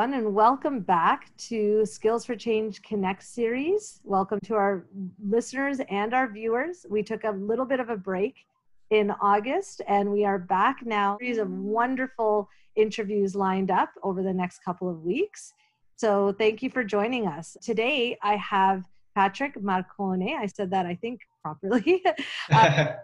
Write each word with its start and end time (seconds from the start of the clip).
everyone, 0.00 0.18
and 0.18 0.34
welcome 0.34 0.80
back 0.80 1.30
to 1.36 1.84
Skills 1.84 2.24
for 2.24 2.34
Change 2.34 2.80
Connect 2.80 3.22
series. 3.22 4.00
Welcome 4.02 4.40
to 4.44 4.54
our 4.54 4.86
listeners 5.22 5.78
and 5.90 6.14
our 6.14 6.26
viewers. 6.26 6.86
We 6.88 7.02
took 7.02 7.24
a 7.24 7.32
little 7.32 7.66
bit 7.66 7.80
of 7.80 7.90
a 7.90 7.98
break 7.98 8.46
in 8.88 9.10
August, 9.20 9.82
and 9.86 10.10
we 10.10 10.24
are 10.24 10.38
back 10.38 10.78
now. 10.86 11.18
Series 11.18 11.36
of 11.36 11.50
wonderful 11.50 12.48
interviews 12.76 13.34
lined 13.34 13.70
up 13.70 13.90
over 14.02 14.22
the 14.22 14.32
next 14.32 14.64
couple 14.64 14.88
of 14.88 15.02
weeks. 15.02 15.52
So, 15.96 16.34
thank 16.38 16.62
you 16.62 16.70
for 16.70 16.82
joining 16.82 17.26
us. 17.26 17.58
Today, 17.60 18.16
I 18.22 18.36
have 18.36 18.84
Patrick 19.14 19.56
Marcone. 19.56 20.34
I 20.34 20.46
said 20.46 20.70
that, 20.70 20.86
I 20.86 20.94
think, 20.94 21.20
properly. 21.42 22.02
uh, 22.50 22.94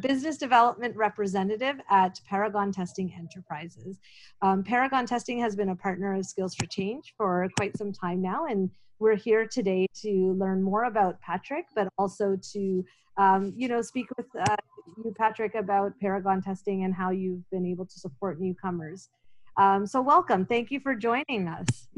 business 0.00 0.36
development 0.36 0.96
representative 0.96 1.76
at 1.90 2.20
Paragon 2.28 2.72
Testing 2.72 3.12
Enterprises. 3.16 3.98
Um, 4.40 4.62
Paragon 4.62 5.06
Testing 5.06 5.38
has 5.38 5.56
been 5.56 5.70
a 5.70 5.76
partner 5.76 6.14
of 6.14 6.26
Skills 6.26 6.54
for 6.54 6.66
Change 6.66 7.14
for 7.16 7.48
quite 7.58 7.76
some 7.76 7.92
time 7.92 8.22
now, 8.22 8.46
and 8.46 8.70
we're 8.98 9.16
here 9.16 9.46
today 9.46 9.86
to 10.02 10.34
learn 10.38 10.62
more 10.62 10.84
about 10.84 11.20
Patrick, 11.20 11.66
but 11.74 11.88
also 11.98 12.38
to 12.52 12.84
um, 13.18 13.52
you 13.56 13.68
know 13.68 13.82
speak 13.82 14.06
with 14.16 14.26
uh, 14.48 14.56
you, 15.04 15.14
Patrick, 15.18 15.54
about 15.54 15.98
Paragon 16.00 16.40
Testing 16.40 16.84
and 16.84 16.94
how 16.94 17.10
you've 17.10 17.48
been 17.50 17.66
able 17.66 17.84
to 17.84 17.98
support 17.98 18.40
newcomers. 18.40 19.08
Um, 19.56 19.86
so, 19.86 20.00
welcome. 20.00 20.46
Thank 20.46 20.70
you 20.70 20.80
for 20.80 20.94
joining 20.94 21.48
us. 21.48 21.88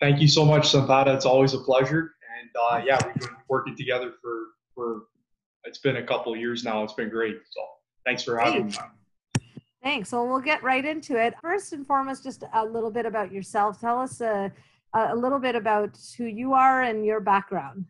Thank 0.00 0.20
you 0.20 0.28
so 0.28 0.44
much, 0.44 0.72
Sampada. 0.72 1.14
It's 1.14 1.26
always 1.26 1.54
a 1.54 1.58
pleasure. 1.58 2.14
And 2.40 2.50
uh, 2.58 2.82
yeah, 2.84 2.98
we've 3.06 3.14
been 3.14 3.36
working 3.48 3.76
together 3.76 4.14
for 4.20 4.46
for 4.74 5.02
it's 5.64 5.78
been 5.78 5.96
a 5.96 6.02
couple 6.02 6.36
years 6.36 6.64
now. 6.64 6.82
It's 6.82 6.92
been 6.92 7.08
great. 7.08 7.36
So 7.50 7.60
thanks 8.04 8.22
for 8.22 8.38
having 8.38 8.66
me. 8.66 8.74
Thanks. 9.82 10.12
Well, 10.12 10.26
we'll 10.26 10.40
get 10.40 10.62
right 10.62 10.84
into 10.84 11.20
it. 11.22 11.34
First 11.42 11.72
and 11.74 11.86
foremost, 11.86 12.22
just 12.22 12.44
a 12.54 12.64
little 12.64 12.90
bit 12.90 13.04
about 13.04 13.30
yourself. 13.30 13.80
Tell 13.80 14.00
us 14.00 14.20
a, 14.22 14.50
a 14.94 15.14
little 15.14 15.38
bit 15.38 15.54
about 15.54 15.98
who 16.16 16.24
you 16.24 16.54
are 16.54 16.82
and 16.82 17.04
your 17.04 17.20
background. 17.20 17.84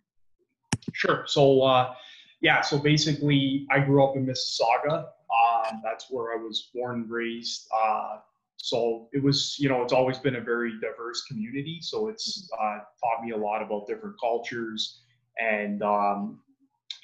Sure. 0.92 1.24
So, 1.26 1.62
uh, 1.62 1.94
yeah, 2.40 2.60
so 2.60 2.78
basically, 2.78 3.66
I 3.70 3.78
grew 3.78 4.04
up 4.04 4.16
in 4.16 4.26
Mississauga. 4.26 5.06
Um, 5.06 5.80
that's 5.84 6.06
where 6.10 6.32
I 6.32 6.36
was 6.36 6.70
born 6.74 7.02
and 7.02 7.10
raised. 7.10 7.68
Uh, 7.72 8.16
so 8.56 9.08
it 9.12 9.22
was, 9.22 9.56
you 9.58 9.68
know, 9.68 9.82
it's 9.82 9.92
always 9.92 10.18
been 10.18 10.36
a 10.36 10.40
very 10.40 10.72
diverse 10.80 11.22
community. 11.26 11.78
So 11.80 12.08
it's 12.08 12.50
uh, 12.60 12.78
taught 13.02 13.22
me 13.22 13.32
a 13.32 13.36
lot 13.36 13.62
about 13.62 13.86
different 13.86 14.16
cultures 14.20 15.00
and 15.38 15.82
um, 15.82 16.40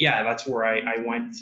yeah, 0.00 0.22
that's 0.22 0.46
where 0.46 0.64
I, 0.64 0.78
I 0.78 0.98
went 1.06 1.36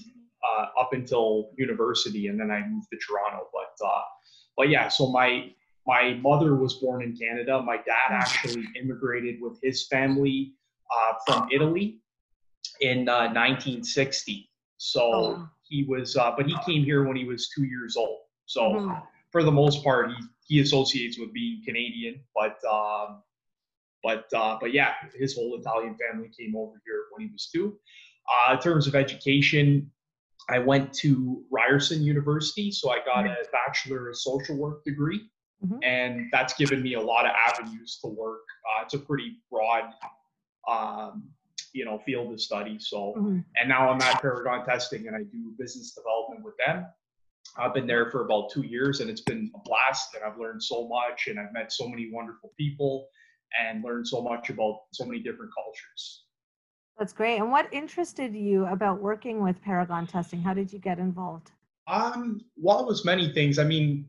uh, 0.45 0.67
up 0.79 0.93
until 0.93 1.51
university, 1.57 2.27
and 2.27 2.39
then 2.39 2.51
I 2.51 2.67
moved 2.67 2.89
to 2.93 2.99
Toronto. 2.99 3.47
But 3.53 3.87
uh, 3.87 4.03
but 4.57 4.69
yeah, 4.69 4.89
so 4.89 5.11
my 5.11 5.51
my 5.87 6.15
mother 6.15 6.57
was 6.57 6.75
born 6.75 7.03
in 7.03 7.17
Canada. 7.17 7.63
My 7.63 7.77
dad 7.77 8.11
actually 8.11 8.67
immigrated 8.79 9.41
with 9.41 9.59
his 9.63 9.87
family 9.87 10.55
uh, 10.95 11.15
from 11.27 11.49
Italy 11.53 12.01
in 12.81 13.07
1960. 13.07 14.33
Uh, 14.33 14.45
so 14.77 15.01
oh. 15.03 15.49
he 15.63 15.85
was, 15.85 16.17
uh, 16.17 16.33
but 16.37 16.47
he 16.47 16.57
came 16.67 16.85
here 16.85 17.05
when 17.05 17.17
he 17.17 17.25
was 17.25 17.49
two 17.49 17.65
years 17.65 17.97
old. 17.97 18.19
So 18.47 18.63
mm-hmm. 18.63 18.99
for 19.31 19.43
the 19.45 19.53
most 19.53 19.85
part, 19.85 20.11
he 20.11 20.17
he 20.47 20.61
associates 20.61 21.19
with 21.19 21.33
being 21.33 21.63
Canadian, 21.65 22.21
but. 22.35 22.59
Um, 22.69 23.23
but 24.05 24.27
uh, 24.33 24.57
but 24.61 24.73
yeah, 24.73 24.93
his 25.19 25.35
whole 25.35 25.59
Italian 25.59 25.97
family 25.97 26.31
came 26.39 26.55
over 26.55 26.81
here 26.87 27.03
when 27.11 27.27
he 27.27 27.33
was 27.33 27.49
two. 27.53 27.77
Uh, 28.29 28.55
in 28.55 28.59
terms 28.61 28.87
of 28.87 28.95
education, 28.95 29.91
I 30.51 30.59
went 30.59 30.93
to 30.95 31.43
Ryerson 31.51 32.03
University, 32.03 32.71
so 32.71 32.91
I 32.91 32.99
got 33.05 33.27
a 33.27 33.37
Bachelor 33.53 34.09
of 34.09 34.17
Social 34.17 34.57
Work 34.57 34.85
degree, 34.85 35.29
mm-hmm. 35.65 35.79
and 35.83 36.29
that's 36.33 36.55
given 36.55 36.83
me 36.83 36.95
a 36.95 37.01
lot 37.01 37.27
of 37.27 37.33
avenues 37.47 37.99
to 38.03 38.09
work. 38.09 38.41
Uh, 38.65 38.85
it's 38.85 38.95
a 38.95 38.99
pretty 38.99 39.37
broad, 39.51 39.85
um, 40.69 41.25
you 41.75 41.85
know, 41.85 41.99
field 41.99 42.33
of 42.33 42.41
study. 42.41 42.79
So, 42.79 43.15
mm-hmm. 43.19 43.39
and 43.57 43.69
now 43.69 43.91
I'm 43.91 44.01
at 44.01 44.21
Paragon 44.23 44.65
Testing, 44.65 45.07
and 45.07 45.17
I 45.17 45.25
do 45.25 45.53
business 45.59 45.93
development 45.93 46.45
with 46.45 46.55
them. 46.67 46.87
I've 47.59 47.75
been 47.75 47.87
there 47.87 48.11
for 48.11 48.25
about 48.25 48.51
two 48.51 48.63
years, 48.63 49.01
and 49.01 49.11
it's 49.11 49.23
been 49.23 49.51
a 49.55 49.59
blast. 49.65 50.15
And 50.15 50.25
I've 50.25 50.39
learned 50.39 50.63
so 50.63 50.89
much, 50.89 51.29
and 51.29 51.39
I've 51.39 51.53
met 51.53 51.73
so 51.73 51.89
many 51.89 52.11
wonderful 52.11 52.53
people, 52.59 53.09
and 53.63 53.83
learned 53.85 54.07
so 54.07 54.23
much 54.23 54.51
about 54.51 54.81
so 54.93 55.05
many 55.05 55.21
different 55.21 55.51
cultures. 55.55 56.25
That's 56.99 57.13
great. 57.13 57.39
And 57.39 57.51
what 57.51 57.73
interested 57.73 58.35
you 58.35 58.67
about 58.67 59.01
working 59.01 59.41
with 59.41 59.63
Paragon 59.63 60.07
Testing? 60.07 60.43
How 60.43 60.53
did 60.53 60.73
you 60.73 60.81
get 60.81 60.99
involved? 60.99 61.53
Um, 61.87 62.41
well, 62.57 62.81
it 62.81 62.87
was 62.87 63.05
many 63.05 63.33
things. 63.33 63.59
I 63.59 63.65
mean, 63.65 64.09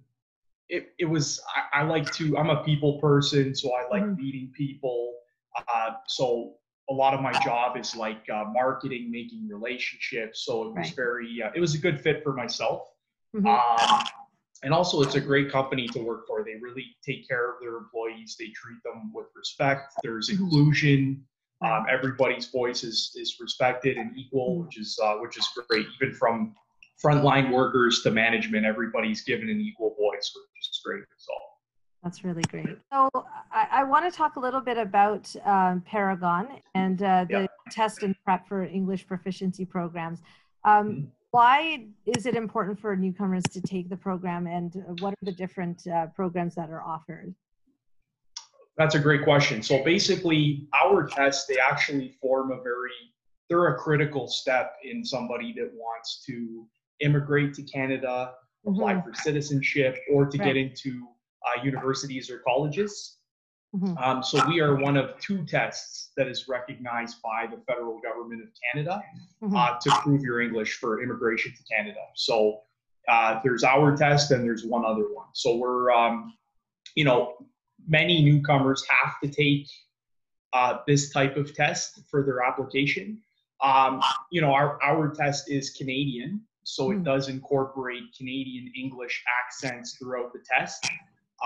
it, 0.69 0.93
it 0.97 1.05
was, 1.05 1.39
I, 1.55 1.81
I 1.81 1.83
like 1.83 2.11
to, 2.13 2.37
I'm 2.37 2.49
a 2.49 2.63
people 2.63 2.99
person, 2.99 3.55
so 3.55 3.71
I 3.73 3.87
like 3.89 4.03
mm-hmm. 4.03 4.21
meeting 4.21 4.51
people. 4.55 5.13
Uh, 5.55 5.91
so 6.07 6.55
a 6.89 6.93
lot 6.93 7.13
of 7.13 7.21
my 7.21 7.31
job 7.43 7.77
is 7.77 7.95
like 7.95 8.23
uh, 8.33 8.45
marketing, 8.51 9.11
making 9.11 9.47
relationships. 9.47 10.43
So 10.45 10.63
it 10.63 10.67
was 10.69 10.75
right. 10.75 10.95
very, 10.95 11.43
uh, 11.43 11.51
it 11.55 11.59
was 11.59 11.75
a 11.75 11.77
good 11.77 12.01
fit 12.01 12.23
for 12.23 12.33
myself. 12.33 12.87
Mm-hmm. 13.35 13.47
Um, 13.47 14.03
and 14.63 14.73
also, 14.73 15.01
it's 15.01 15.15
a 15.15 15.21
great 15.21 15.51
company 15.51 15.87
to 15.89 15.99
work 15.99 16.27
for. 16.27 16.43
They 16.43 16.55
really 16.59 16.87
take 17.05 17.27
care 17.27 17.53
of 17.53 17.61
their 17.61 17.77
employees. 17.77 18.35
They 18.37 18.47
treat 18.47 18.81
them 18.83 19.11
with 19.13 19.27
respect. 19.35 19.93
There's 20.03 20.29
mm-hmm. 20.29 20.43
inclusion. 20.43 21.23
Um, 21.61 21.85
everybody's 21.89 22.47
voice 22.47 22.83
is, 22.83 23.11
is 23.15 23.37
respected 23.39 23.97
and 23.97 24.17
equal, 24.17 24.59
which 24.63 24.79
is 24.79 24.97
uh, 25.03 25.15
which 25.15 25.37
is 25.37 25.47
great. 25.67 25.85
Even 26.01 26.15
from 26.15 26.55
frontline 27.03 27.51
workers 27.51 28.01
to 28.03 28.11
management, 28.11 28.65
everybody's 28.65 29.21
given 29.21 29.49
an 29.49 29.59
equal 29.59 29.89
voice, 29.89 30.31
which 30.35 30.69
is 30.69 30.81
great. 30.83 31.03
So 31.17 31.33
that's 32.03 32.23
really 32.23 32.43
great. 32.43 32.77
So 32.93 33.09
I, 33.51 33.67
I 33.71 33.83
want 33.83 34.09
to 34.09 34.17
talk 34.17 34.37
a 34.37 34.39
little 34.39 34.61
bit 34.61 34.77
about 34.77 35.33
um, 35.45 35.81
Paragon 35.85 36.47
and 36.75 37.01
uh, 37.01 37.25
the 37.29 37.41
yep. 37.41 37.51
test 37.71 38.03
and 38.03 38.15
prep 38.23 38.47
for 38.47 38.63
English 38.63 39.05
proficiency 39.05 39.65
programs. 39.65 40.21
Um, 40.63 40.89
mm-hmm. 40.89 41.05
Why 41.31 41.85
is 42.05 42.25
it 42.25 42.35
important 42.35 42.79
for 42.79 42.95
newcomers 42.95 43.43
to 43.51 43.61
take 43.61 43.87
the 43.89 43.97
program, 43.97 44.47
and 44.47 44.73
what 44.99 45.13
are 45.13 45.25
the 45.25 45.31
different 45.31 45.85
uh, 45.87 46.07
programs 46.07 46.55
that 46.55 46.71
are 46.71 46.81
offered? 46.81 47.35
That's 48.79 48.95
a 48.95 48.99
great 48.99 49.25
question. 49.25 49.61
So 49.61 49.83
basically, 49.83 50.67
our 50.73 51.05
tests 51.05 51.45
they 51.45 51.59
actually 51.59 52.15
form 52.21 52.51
a 52.51 52.63
very 52.63 52.91
they're 53.49 53.67
a 53.67 53.77
critical 53.77 54.27
step 54.27 54.75
in 54.83 55.03
somebody 55.03 55.53
that 55.57 55.69
wants 55.73 56.23
to 56.27 56.65
immigrate 57.01 57.53
to 57.55 57.63
Canada, 57.63 58.33
apply 58.65 58.93
mm-hmm. 58.93 59.09
for 59.09 59.13
citizenship, 59.15 59.97
or 60.13 60.27
to 60.27 60.37
right. 60.37 60.45
get 60.45 60.55
into 60.55 61.07
uh, 61.45 61.61
universities 61.61 62.29
or 62.29 62.39
colleges. 62.47 63.17
Mm-hmm. 63.75 63.97
Um, 63.97 64.23
so 64.23 64.47
we 64.47 64.61
are 64.61 64.75
one 64.75 64.95
of 64.95 65.19
two 65.19 65.45
tests 65.45 66.11
that 66.15 66.27
is 66.27 66.47
recognized 66.47 67.17
by 67.21 67.47
the 67.51 67.61
federal 67.67 67.99
government 67.99 68.43
of 68.43 68.49
Canada 68.71 69.01
mm-hmm. 69.43 69.55
uh, 69.55 69.77
to 69.81 69.89
prove 70.01 70.21
your 70.21 70.41
English 70.41 70.77
for 70.77 71.03
immigration 71.03 71.51
to 71.51 71.75
Canada. 71.75 71.99
So 72.15 72.61
uh, 73.09 73.41
there's 73.43 73.63
our 73.63 73.97
test 73.97 74.31
and 74.31 74.43
there's 74.43 74.63
one 74.63 74.85
other 74.85 75.13
one. 75.13 75.27
So 75.33 75.57
we're, 75.57 75.91
um, 75.91 76.33
you 76.95 77.03
know, 77.03 77.33
many 77.87 78.23
newcomers 78.23 78.85
have 78.87 79.19
to 79.21 79.29
take 79.29 79.67
uh, 80.53 80.79
this 80.87 81.11
type 81.11 81.37
of 81.37 81.53
test 81.53 82.01
for 82.09 82.23
their 82.23 82.41
application. 82.43 83.21
Um, 83.63 84.01
you 84.31 84.41
know, 84.41 84.53
our, 84.53 84.81
our 84.81 85.13
test 85.13 85.49
is 85.49 85.71
Canadian, 85.71 86.41
so 86.63 86.91
it 86.91 86.97
hmm. 86.97 87.03
does 87.03 87.29
incorporate 87.29 88.03
Canadian 88.17 88.71
English 88.75 89.23
accents 89.43 89.97
throughout 89.97 90.33
the 90.33 90.39
test, 90.57 90.87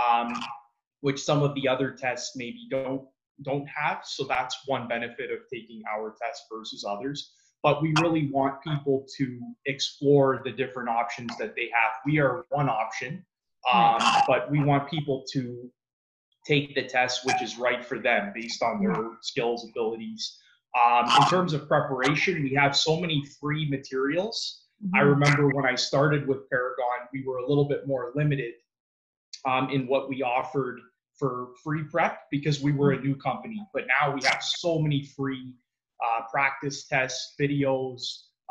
um, 0.10 0.34
which 1.02 1.22
some 1.22 1.42
of 1.42 1.56
the 1.56 1.68
other 1.68 1.92
tests 1.92 2.36
maybe 2.36 2.68
don't 2.70 3.04
don't 3.42 3.66
have. 3.68 4.02
So 4.04 4.26
that's 4.26 4.56
one 4.68 4.88
benefit 4.88 5.32
of 5.32 5.40
taking 5.52 5.82
our 5.92 6.16
test 6.22 6.44
versus 6.52 6.86
others. 6.88 7.32
But 7.64 7.82
we 7.82 7.94
really 8.02 8.30
want 8.32 8.62
people 8.62 9.06
to 9.18 9.40
explore 9.66 10.42
the 10.44 10.52
different 10.52 10.90
options 10.90 11.36
that 11.38 11.56
they 11.56 11.70
have. 11.74 11.94
We 12.06 12.20
are 12.20 12.46
one 12.50 12.70
option, 12.70 13.26
um, 13.74 13.98
but 14.28 14.52
we 14.52 14.63
want 14.63 14.90
people 14.90 15.24
to 15.31 15.72
take 16.45 16.75
the 16.75 16.84
test 16.84 17.25
which 17.25 17.42
is 17.42 17.57
right 17.57 17.86
for 17.86 18.00
them 18.00 18.31
based 18.36 18.62
on 18.62 18.81
their 18.81 19.12
skills, 19.22 19.68
abilities. 19.69 20.38
Um, 20.75 21.06
in 21.06 21.28
terms 21.30 21.54
of 21.54 21.68
preparation, 21.68 22.44
we 22.44 22.54
have 22.56 22.75
so 22.75 23.00
many 23.00 23.24
free 23.40 23.69
materials. 23.69 24.66
Mm-hmm. 24.84 24.95
I 24.95 25.01
remember 25.01 25.50
when 25.50 25.66
I 25.66 25.75
started 25.75 26.28
with 26.28 26.50
Paragon, 26.50 27.07
we 27.13 27.24
were 27.24 27.38
a 27.38 27.48
little 27.48 27.66
bit 27.66 27.88
more 27.88 28.12
limited 28.16 28.54
um, 29.45 29.69
in 29.69 29.88
what 29.88 30.10
we 30.10 30.24
offered 30.24 30.80
for 31.18 31.50
free 31.63 31.84
prep 31.84 32.22
because 32.31 32.62
we 32.62 32.72
were 32.72 32.92
a 32.92 33.00
new 33.00 33.16
company. 33.16 33.66
But 33.74 33.84
now 34.01 34.13
we 34.13 34.22
have 34.24 34.42
so 34.42 34.80
many 34.80 35.06
free 35.06 35.54
uh, 36.04 36.22
practice 36.31 36.88
tests, 36.88 37.36
videos, 37.40 38.01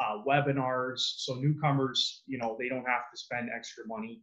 uh, 0.03 0.19
webinars. 0.27 1.00
So 1.17 1.35
newcomers, 1.35 2.23
you 2.27 2.39
know, 2.39 2.56
they 2.59 2.69
don't 2.69 2.87
have 2.87 3.11
to 3.12 3.19
spend 3.19 3.50
extra 3.55 3.85
money, 3.87 4.23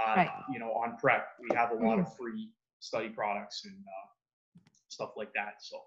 uh, 0.00 0.14
right. 0.16 0.30
you 0.52 0.60
know, 0.60 0.70
on 0.72 0.96
prep. 0.96 1.26
We 1.40 1.54
have 1.56 1.72
a 1.72 1.74
lot 1.74 1.98
mm-hmm. 1.98 2.02
of 2.02 2.16
free 2.16 2.50
study 2.82 3.08
products 3.08 3.64
and 3.64 3.74
uh, 3.74 4.60
stuff 4.88 5.10
like 5.16 5.32
that. 5.34 5.54
So 5.60 5.78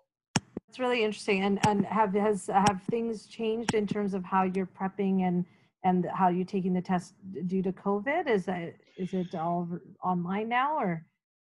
it's 0.69 0.79
really 0.79 1.03
interesting. 1.03 1.43
And 1.43 1.59
and 1.67 1.85
have 1.85 2.13
has 2.13 2.47
have 2.47 2.81
things 2.89 3.27
changed 3.27 3.73
in 3.73 3.85
terms 3.85 4.13
of 4.13 4.23
how 4.23 4.43
you're 4.43 4.65
prepping 4.65 5.21
and 5.27 5.45
and 5.83 6.07
how 6.13 6.29
you're 6.29 6.45
taking 6.45 6.73
the 6.73 6.81
test 6.81 7.13
due 7.45 7.61
to 7.61 7.71
COVID? 7.71 8.27
Is 8.27 8.45
that 8.45 8.75
is 8.97 9.13
it 9.13 9.35
all 9.35 9.69
online 10.03 10.49
now 10.49 10.77
or? 10.77 11.05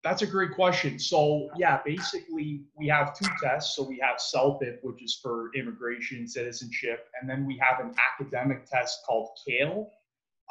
That's 0.02 0.22
a 0.22 0.26
great 0.26 0.52
question. 0.54 0.98
So 0.98 1.48
yeah, 1.56 1.80
basically 1.84 2.62
we 2.76 2.86
have 2.88 3.18
two 3.18 3.28
tests. 3.42 3.74
So 3.74 3.82
we 3.82 3.98
have 4.02 4.18
CELPIP, 4.18 4.78
which 4.82 5.02
is 5.02 5.18
for 5.20 5.50
immigration, 5.54 6.28
citizenship, 6.28 7.08
and 7.20 7.28
then 7.28 7.44
we 7.44 7.58
have 7.58 7.84
an 7.84 7.92
academic 8.12 8.66
test 8.66 9.00
called 9.04 9.30
CAEL. 9.46 9.88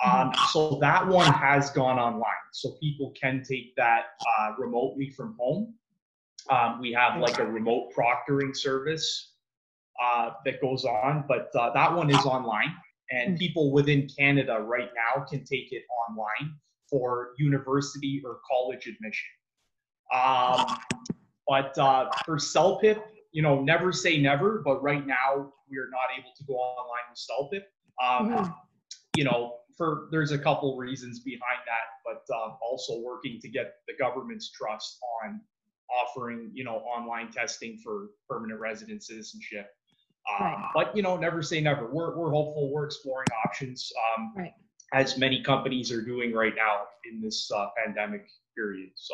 Um, 0.04 0.34
so 0.52 0.78
that 0.82 1.08
one 1.08 1.32
has 1.32 1.70
gone 1.70 2.00
online. 2.00 2.32
So 2.52 2.72
people 2.82 3.14
can 3.20 3.44
take 3.48 3.76
that 3.76 4.06
uh, 4.40 4.52
remotely 4.58 5.10
from 5.10 5.36
home. 5.40 5.74
Um, 6.50 6.80
we 6.82 6.92
have 6.94 7.20
like 7.20 7.40
a 7.40 7.46
remote 7.46 7.94
proctoring 7.96 8.56
service 8.56 9.34
uh, 10.04 10.32
that 10.44 10.62
goes 10.62 10.84
on, 10.84 11.24
but 11.28 11.50
uh, 11.56 11.72
that 11.74 11.94
one 11.94 12.10
is 12.10 12.26
online. 12.26 12.74
And 13.12 13.38
people 13.38 13.72
within 13.72 14.10
Canada 14.10 14.60
right 14.60 14.90
now 14.96 15.24
can 15.24 15.46
take 15.46 15.72
it 15.72 15.84
online 16.10 16.56
for 16.90 17.30
university 17.38 18.22
or 18.26 18.40
college 18.50 18.88
admission. 18.88 19.28
Um, 20.14 20.78
but 21.48 21.78
uh, 21.78 22.10
for 22.26 22.38
CELPIP, 22.38 23.02
you 23.32 23.42
know, 23.42 23.62
never 23.62 23.92
say 23.92 24.18
never, 24.18 24.62
but 24.66 24.82
right 24.82 25.06
now 25.06 25.52
we 25.70 25.78
are 25.78 25.90
not 25.92 26.18
able 26.18 26.32
to 26.36 26.44
go 26.46 26.54
online 26.54 27.04
with 27.10 27.20
CELPIP. 27.20 27.64
Um, 28.04 28.30
mm-hmm. 28.30 28.52
You 29.16 29.24
know, 29.26 29.54
for 29.78 30.08
there's 30.12 30.32
a 30.32 30.38
couple 30.38 30.78
reasons 30.78 31.20
behind 31.20 31.60
that, 31.66 31.88
but 32.06 32.34
uh, 32.34 32.56
also 32.62 33.00
working 33.02 33.40
to 33.42 33.50
get 33.50 33.76
the 33.88 33.94
government's 34.00 34.52
trust 34.52 34.98
on 35.24 35.42
offering, 35.90 36.50
you 36.54 36.64
know, 36.64 36.78
online 36.78 37.32
testing 37.32 37.78
for 37.84 38.10
permanent 38.30 38.60
resident 38.60 39.04
citizenship. 39.04 39.68
Um, 40.40 40.46
right. 40.46 40.72
But 40.74 40.96
you 40.96 41.04
know, 41.04 41.18
never 41.18 41.42
say 41.44 41.62
never. 41.62 41.88
We're 41.88 42.18
we're 42.18 42.32
hopeful. 42.32 42.72
We're 42.72 42.86
exploring 42.86 43.28
options, 43.46 43.92
um, 44.18 44.34
right. 44.36 44.54
as 44.94 45.18
many 45.18 45.44
companies 45.44 45.92
are 45.92 46.02
doing 46.02 46.34
right 46.34 46.54
now 46.56 46.82
in 47.10 47.22
this 47.22 47.52
uh, 47.52 47.68
pandemic 47.78 48.28
period. 48.58 48.90
So. 48.96 49.14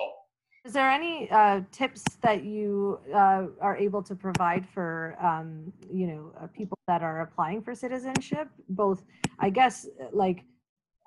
Is 0.63 0.73
there 0.73 0.91
any 0.91 1.27
uh, 1.31 1.61
tips 1.71 2.03
that 2.21 2.43
you 2.43 2.99
uh, 3.11 3.47
are 3.59 3.75
able 3.75 4.03
to 4.03 4.15
provide 4.15 4.69
for 4.69 5.17
um, 5.19 5.73
you 5.91 6.05
know 6.05 6.31
uh, 6.39 6.47
people 6.47 6.77
that 6.87 7.01
are 7.01 7.21
applying 7.21 7.63
for 7.63 7.73
citizenship? 7.73 8.47
Both, 8.69 9.03
I 9.39 9.49
guess, 9.49 9.87
like, 10.13 10.43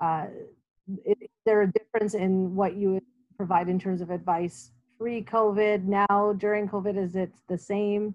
uh, 0.04 0.26
is 1.06 1.28
there 1.46 1.62
a 1.62 1.72
difference 1.72 2.14
in 2.14 2.54
what 2.54 2.76
you 2.76 2.94
would 2.94 3.02
provide 3.36 3.68
in 3.68 3.78
terms 3.78 4.00
of 4.00 4.10
advice 4.10 4.70
pre-COVID? 4.98 5.84
Now 5.84 6.34
during 6.38 6.68
COVID, 6.68 6.96
is 7.02 7.16
it 7.16 7.32
the 7.48 7.58
same? 7.58 8.14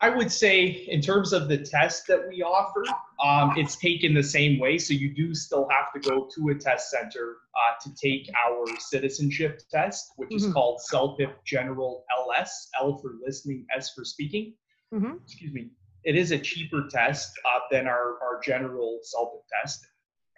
I 0.00 0.08
would 0.08 0.32
say, 0.32 0.66
in 0.66 1.00
terms 1.00 1.32
of 1.32 1.46
the 1.46 1.58
test 1.58 2.08
that 2.08 2.28
we 2.28 2.42
offer, 2.42 2.82
um, 3.24 3.52
it's 3.56 3.76
taken 3.76 4.14
the 4.14 4.22
same 4.22 4.58
way. 4.58 4.76
So 4.76 4.94
you 4.94 5.14
do 5.14 5.32
still 5.32 5.68
have 5.70 5.92
to 5.92 6.10
go 6.10 6.28
to 6.34 6.48
a 6.48 6.56
test 6.56 6.90
center 6.90 7.36
uh, 7.54 7.74
to 7.84 7.94
take 7.94 8.28
our 8.44 8.66
citizenship 8.80 9.62
test, 9.70 10.10
which 10.16 10.30
mm-hmm. 10.30 10.48
is 10.48 10.52
called 10.52 10.80
CELPIP 10.80 11.44
General 11.44 12.04
LS, 12.18 12.68
L 12.80 12.98
for 12.98 13.12
listening, 13.24 13.64
S 13.76 13.92
for 13.94 14.04
speaking. 14.04 14.54
Mm-hmm. 14.92 15.18
Excuse 15.24 15.52
me. 15.52 15.70
It 16.04 16.16
is 16.16 16.32
a 16.32 16.38
cheaper 16.38 16.88
test 16.90 17.32
uh, 17.44 17.60
than 17.70 17.86
our, 17.86 18.18
our 18.22 18.40
general 18.44 19.00
CELPIP 19.02 19.42
test. 19.62 19.86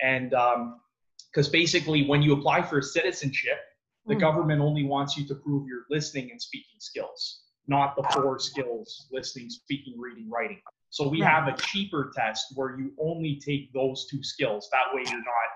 And 0.03 0.31
because 0.31 1.47
um, 1.47 1.53
basically, 1.53 2.07
when 2.07 2.23
you 2.23 2.35
apply 2.35 2.63
for 2.63 2.83
citizenship, 2.83 3.59
the 4.07 4.15
mm-hmm. 4.15 4.21
government 4.21 4.61
only 4.61 4.85
wants 4.85 5.17
you 5.17 5.27
to 5.29 5.35
prove 5.35 5.67
your 5.67 5.85
listening 5.91 6.31
and 6.31 6.41
speaking 6.41 6.79
skills 6.79 7.45
not 7.67 7.97
the 7.97 8.03
four 8.13 8.39
skills 8.39 9.07
listening, 9.11 9.51
speaking, 9.51 9.95
reading, 9.99 10.29
writing. 10.31 10.61
So 10.91 11.09
we 11.09 11.21
have 11.21 11.49
a 11.49 11.57
cheaper 11.57 12.13
test 12.15 12.47
where 12.55 12.79
you 12.79 12.93
only 13.01 13.41
take 13.45 13.73
those 13.73 14.07
two 14.11 14.23
skills. 14.23 14.69
That 14.71 14.95
way 14.95 15.03
you're 15.07 15.19
not 15.19 15.51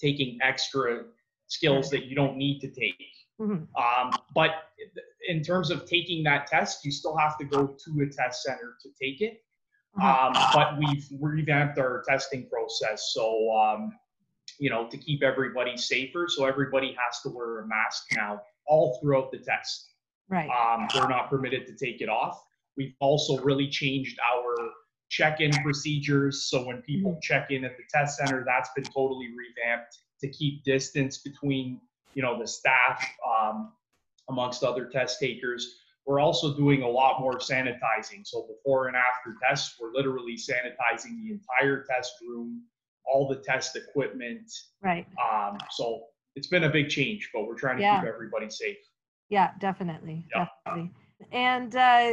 taking 0.00 0.38
extra 0.42 1.04
skills 1.48 1.90
that 1.90 2.04
you 2.04 2.14
don't 2.14 2.36
need 2.36 2.60
to 2.60 2.68
take. 2.68 2.94
Mm-hmm. 3.40 3.64
Um, 3.76 4.12
but 4.34 4.50
in 5.28 5.42
terms 5.42 5.70
of 5.70 5.86
taking 5.86 6.22
that 6.24 6.46
test, 6.46 6.84
you 6.84 6.92
still 6.92 7.16
have 7.16 7.36
to 7.38 7.44
go 7.44 7.66
to 7.66 8.00
a 8.02 8.06
test 8.12 8.42
center 8.42 8.76
to 8.82 8.88
take 9.00 9.20
it. 9.20 9.42
Mm-hmm. 9.98 10.36
Um, 10.36 10.50
but 10.54 10.78
we've 10.78 11.06
revamped 11.20 11.78
our 11.78 12.02
testing 12.08 12.48
process. 12.48 13.10
So, 13.12 13.50
um, 13.52 13.92
you 14.58 14.70
know, 14.70 14.88
to 14.88 14.96
keep 14.96 15.22
everybody 15.22 15.76
safer. 15.76 16.26
So 16.28 16.44
everybody 16.44 16.96
has 17.04 17.20
to 17.22 17.28
wear 17.30 17.60
a 17.60 17.66
mask 17.66 18.04
now 18.14 18.42
all 18.66 18.98
throughout 19.00 19.32
the 19.32 19.38
test. 19.38 19.90
Right. 20.28 20.48
Um, 20.48 20.88
they're 20.94 21.08
not 21.08 21.28
permitted 21.28 21.66
to 21.66 21.74
take 21.74 22.00
it 22.00 22.08
off. 22.08 22.42
We've 22.76 22.94
also 23.00 23.38
really 23.42 23.68
changed 23.68 24.18
our 24.20 24.54
check-in 25.10 25.52
procedures. 25.62 26.44
So 26.48 26.64
when 26.64 26.80
people 26.82 27.12
mm-hmm. 27.12 27.20
check 27.20 27.50
in 27.50 27.64
at 27.64 27.76
the 27.76 27.82
test 27.92 28.18
center, 28.18 28.44
that's 28.46 28.70
been 28.74 28.84
totally 28.84 29.28
revamped 29.28 29.98
to 30.20 30.28
keep 30.28 30.64
distance 30.64 31.18
between, 31.18 31.80
you 32.14 32.22
know, 32.22 32.38
the 32.38 32.46
staff 32.46 33.04
um, 33.26 33.72
amongst 34.28 34.62
other 34.64 34.86
test 34.86 35.20
takers. 35.20 35.78
We're 36.06 36.20
also 36.20 36.56
doing 36.56 36.82
a 36.82 36.88
lot 36.88 37.20
more 37.20 37.38
sanitizing. 37.38 38.24
So 38.24 38.48
before 38.48 38.88
and 38.88 38.96
after 38.96 39.36
tests, 39.48 39.76
we're 39.80 39.92
literally 39.92 40.36
sanitizing 40.36 41.22
the 41.22 41.32
entire 41.32 41.84
test 41.88 42.14
room, 42.26 42.62
all 43.06 43.28
the 43.28 43.36
test 43.36 43.76
equipment. 43.76 44.50
Right. 44.82 45.06
Um, 45.22 45.58
so 45.70 46.04
it's 46.34 46.48
been 46.48 46.64
a 46.64 46.70
big 46.70 46.88
change, 46.88 47.30
but 47.32 47.46
we're 47.46 47.54
trying 47.54 47.76
to 47.76 47.82
yeah. 47.82 48.00
keep 48.00 48.08
everybody 48.08 48.50
safe. 48.50 48.78
Yeah, 49.28 49.52
definitely. 49.60 50.26
Yeah. 50.34 50.46
Definitely. 50.64 50.90
And 51.30 51.76
uh, 51.76 52.12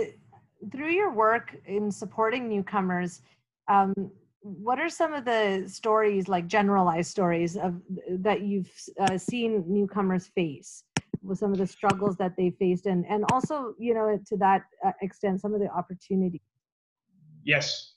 through 0.72 0.92
your 0.92 1.12
work 1.12 1.56
in 1.66 1.92
supporting 1.92 2.48
newcomers, 2.48 3.22
um, 3.68 3.94
what 4.42 4.80
are 4.80 4.90
some 4.90 5.14
of 5.14 5.26
the 5.26 5.66
stories, 5.68 6.28
like 6.28 6.48
generalized 6.48 7.12
stories, 7.12 7.58
of 7.58 7.82
that 8.10 8.42
you've 8.42 8.72
uh, 9.00 9.18
seen 9.18 9.64
newcomers 9.68 10.28
face? 10.28 10.84
With 11.22 11.38
some 11.38 11.52
of 11.52 11.58
the 11.58 11.68
struggles 11.68 12.16
that 12.16 12.38
they 12.38 12.52
faced, 12.52 12.86
and 12.86 13.06
and 13.08 13.26
also, 13.34 13.74
you 13.78 13.94
know, 13.94 14.18
to 14.28 14.38
that 14.38 14.64
uh, 14.86 14.92
extent, 15.02 15.42
some 15.42 15.54
of 15.54 15.60
the 15.60 15.70
opportunities. 15.70 16.40
Yes. 17.44 17.96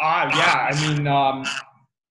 Uh, 0.00 0.30
yeah. 0.34 0.70
I 0.70 0.88
mean, 0.88 1.06
um, 1.06 1.44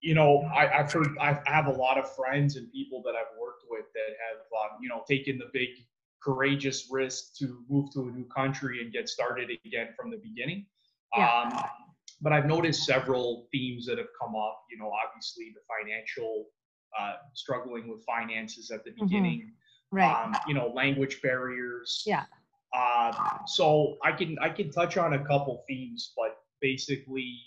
you 0.02 0.16
know, 0.16 0.44
I, 0.54 0.68
have 0.68 0.92
heard, 0.92 1.10
I 1.20 1.40
have 1.46 1.68
a 1.68 1.72
lot 1.72 1.98
of 1.98 2.14
friends 2.16 2.56
and 2.56 2.72
people 2.72 3.02
that 3.06 3.16
I've 3.16 3.38
worked 3.40 3.64
with 3.70 3.86
that 3.94 4.16
have, 4.30 4.72
um, 4.72 4.78
you 4.82 4.90
know, 4.90 5.04
taken 5.08 5.38
the 5.38 5.50
big 5.54 5.70
courageous 6.24 6.88
risk 6.92 7.36
to 7.38 7.64
move 7.70 7.92
to 7.94 8.02
a 8.08 8.12
new 8.12 8.26
country 8.26 8.82
and 8.82 8.92
get 8.92 9.10
started 9.10 9.50
again 9.66 9.90
from 9.96 10.12
the 10.12 10.18
beginning. 10.18 10.66
Yeah. 11.16 11.30
Um, 11.30 11.64
but 12.22 12.32
I've 12.32 12.46
noticed 12.46 12.86
several 12.86 13.48
themes 13.52 13.86
that 13.88 13.98
have 13.98 14.08
come 14.20 14.36
up. 14.36 14.64
You 14.72 14.78
know, 14.78 14.92
obviously 15.06 15.54
the 15.54 15.62
financial 15.68 16.46
uh, 16.98 17.14
struggling 17.34 17.88
with 17.90 18.04
finances 18.06 18.72
at 18.72 18.84
the 18.84 18.92
mm-hmm. 18.92 19.06
beginning. 19.06 19.40
Mm-hmm. 19.40 19.98
Right. 19.98 20.26
Um, 20.26 20.36
you 20.48 20.54
know, 20.54 20.72
language 20.74 21.22
barriers. 21.22 22.04
Yeah. 22.06 22.26
Uh, 22.74 23.12
so 23.48 23.98
I 24.04 24.14
can 24.14 24.38
I 24.40 24.50
can 24.50 24.72
touch 24.72 24.98
on 24.98 25.14
a 25.14 25.20
couple 25.26 25.64
themes, 25.68 26.14
but 26.16 26.38
basically, 26.62 27.38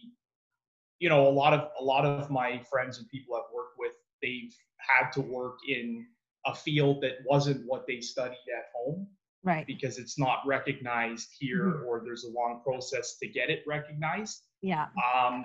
you 0.98 1.08
know, 1.08 1.26
a 1.26 1.30
lot 1.30 1.54
of 1.54 1.70
a 1.80 1.82
lot 1.82 2.04
of 2.04 2.30
my 2.30 2.60
friends 2.70 2.98
and 2.98 3.08
people 3.08 3.36
I've 3.36 3.54
worked 3.54 3.76
with, 3.78 3.92
they've 4.20 4.54
had 4.76 5.10
to 5.12 5.22
work 5.22 5.56
in 5.66 6.06
a 6.46 6.54
field 6.54 7.02
that 7.02 7.18
wasn't 7.24 7.64
what 7.66 7.86
they 7.86 8.00
studied 8.00 8.36
at 8.54 8.66
home 8.74 9.06
right 9.44 9.66
because 9.66 9.98
it's 9.98 10.18
not 10.18 10.40
recognized 10.46 11.28
here 11.38 11.66
mm-hmm. 11.66 11.86
or 11.86 12.02
there's 12.04 12.24
a 12.24 12.30
long 12.30 12.60
process 12.64 13.16
to 13.18 13.28
get 13.28 13.50
it 13.50 13.62
recognized 13.66 14.42
yeah 14.64 14.86
um 15.14 15.44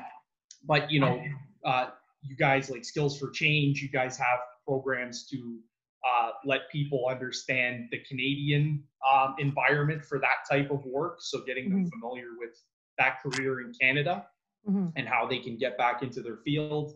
but 0.66 0.90
you 0.92 1.00
know 1.00 1.22
uh 1.66 1.88
you 2.24 2.36
guys 2.36 2.70
like 2.70 2.84
skills 2.84 3.18
for 3.18 3.30
change 3.30 3.82
you 3.82 3.90
guys 3.90 4.18
have 4.18 4.40
programs 4.66 5.28
to 5.28 5.60
uh, 6.08 6.30
let 6.46 6.62
people 6.72 7.08
understand 7.10 7.90
the 7.92 8.00
canadian 8.08 8.82
um, 9.12 9.36
environment 9.38 10.04
for 10.04 10.18
that 10.18 10.48
type 10.50 10.72
of 10.72 10.84
work 10.86 11.18
so 11.20 11.42
getting 11.46 11.66
mm-hmm. 11.66 11.84
them 11.84 11.92
familiar 11.92 12.30
with 12.40 12.62
that 12.98 13.22
career 13.22 13.62
in 13.62 13.74
canada 13.74 14.26
mm-hmm. 14.68 14.88
and 14.96 15.08
how 15.08 15.28
they 15.28 15.40
can 15.40 15.58
get 15.58 15.78
back 15.78 16.02
into 16.02 16.22
their 16.22 16.38
field 16.46 16.94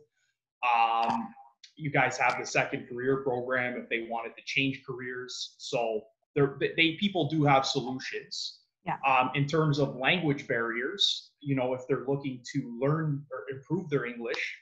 um, 0.63 1.34
you 1.75 1.89
guys 1.89 2.18
have 2.18 2.38
the 2.39 2.46
second 2.46 2.88
career 2.88 3.18
program 3.24 3.77
if 3.77 3.89
they 3.89 4.08
wanted 4.10 4.36
to 4.36 4.42
change 4.46 4.84
careers. 4.86 5.56
So 5.58 6.01
there, 6.36 6.58
they 6.60 6.98
people 7.00 7.27
do 7.27 7.44
have 7.44 7.65
solutions. 7.65 8.60
Yeah. 8.86 8.98
Um, 9.08 9.32
in 9.34 9.48
terms 9.48 9.80
of 9.80 9.96
language 9.96 10.48
barriers, 10.48 11.32
you 11.40 11.56
know, 11.56 11.74
if 11.74 11.88
they're 11.88 12.06
looking 12.08 12.44
to 12.54 12.78
learn 12.82 13.25
or 13.32 13.56
improve 13.56 13.90
their 13.90 14.06
English, 14.06 14.56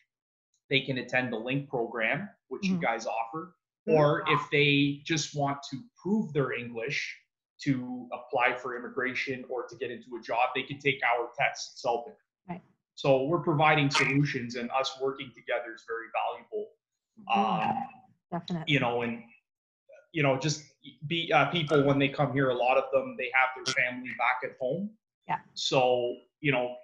they 0.69 0.81
can 0.81 0.99
attend 0.99 1.33
the 1.33 1.37
LINC 1.37 1.67
program, 1.67 2.29
which 2.47 2.63
mm-hmm. 2.63 2.75
you 2.75 2.81
guys 2.81 3.07
offer. 3.07 3.55
Mm-hmm. 3.89 3.97
Or 3.97 4.23
if 4.27 4.41
they 4.51 5.01
just 5.05 5.35
want 5.35 5.57
to 5.71 5.79
prove 6.01 6.31
their 6.33 6.53
English 6.53 7.17
to 7.63 8.07
apply 8.13 8.55
for 8.55 8.77
immigration 8.77 9.43
or 9.49 9.65
to 9.67 9.75
get 9.75 9.89
into 9.89 10.07
a 10.19 10.21
job, 10.21 10.49
they 10.55 10.63
can 10.63 10.79
take 10.79 10.99
our 11.03 11.29
test, 11.37 11.81
CELPIP. 11.83 12.15
Right. 12.47 12.61
So 12.93 13.23
we're 13.23 13.39
providing 13.39 13.89
solutions, 13.89 14.55
and 14.55 14.69
us 14.71 14.97
working 15.01 15.31
together 15.35 15.73
is 15.73 15.83
very 15.87 16.07
valuable 16.13 16.67
um, 17.33 17.87
Definitely. 18.31 18.73
You 18.73 18.79
know, 18.79 19.01
and 19.01 19.23
you 20.13 20.23
know, 20.23 20.37
just 20.37 20.63
be 21.07 21.31
uh, 21.33 21.45
people 21.47 21.83
when 21.83 21.99
they 21.99 22.09
come 22.09 22.33
here. 22.33 22.49
A 22.49 22.55
lot 22.55 22.77
of 22.77 22.85
them 22.93 23.15
they 23.17 23.31
have 23.33 23.49
their 23.55 23.73
family 23.73 24.09
back 24.17 24.39
at 24.43 24.57
home. 24.59 24.89
Yeah. 25.27 25.39
So 25.53 26.15
you 26.39 26.51
know, 26.51 26.75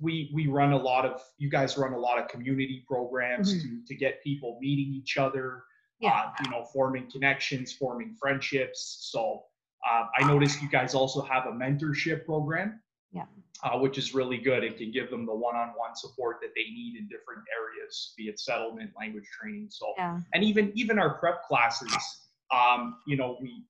we 0.00 0.30
we 0.34 0.46
run 0.46 0.72
a 0.72 0.76
lot 0.76 1.04
of 1.04 1.22
you 1.38 1.48
guys 1.50 1.76
run 1.78 1.92
a 1.92 1.98
lot 1.98 2.18
of 2.18 2.28
community 2.28 2.84
programs 2.86 3.54
mm-hmm. 3.54 3.80
to 3.80 3.86
to 3.86 3.94
get 3.94 4.22
people 4.22 4.58
meeting 4.60 4.92
each 4.94 5.16
other. 5.16 5.64
yeah. 6.00 6.10
Uh, 6.10 6.30
you 6.44 6.50
know, 6.50 6.64
forming 6.64 7.10
connections, 7.10 7.72
forming 7.72 8.14
friendships. 8.20 9.08
So 9.12 9.44
uh, 9.88 10.06
I 10.18 10.26
noticed 10.26 10.62
you 10.62 10.68
guys 10.68 10.94
also 10.94 11.22
have 11.22 11.46
a 11.46 11.52
mentorship 11.52 12.24
program. 12.24 12.80
Yeah. 13.12 13.26
Uh, 13.62 13.78
which 13.78 13.96
is 13.96 14.12
really 14.12 14.36
good. 14.36 14.64
It 14.64 14.76
can 14.76 14.90
give 14.90 15.08
them 15.08 15.24
the 15.24 15.34
one-on-one 15.34 15.94
support 15.94 16.38
that 16.42 16.50
they 16.54 16.64
need 16.64 16.96
in 16.98 17.06
different 17.06 17.44
areas, 17.56 18.12
be 18.18 18.24
it 18.24 18.38
settlement, 18.38 18.90
language 18.98 19.24
training. 19.40 19.68
So, 19.70 19.94
yeah. 19.96 20.20
and 20.34 20.44
even 20.44 20.72
even 20.74 20.98
our 20.98 21.14
prep 21.14 21.44
classes, 21.44 21.94
um, 22.54 22.96
you 23.06 23.16
know, 23.16 23.36
we, 23.40 23.64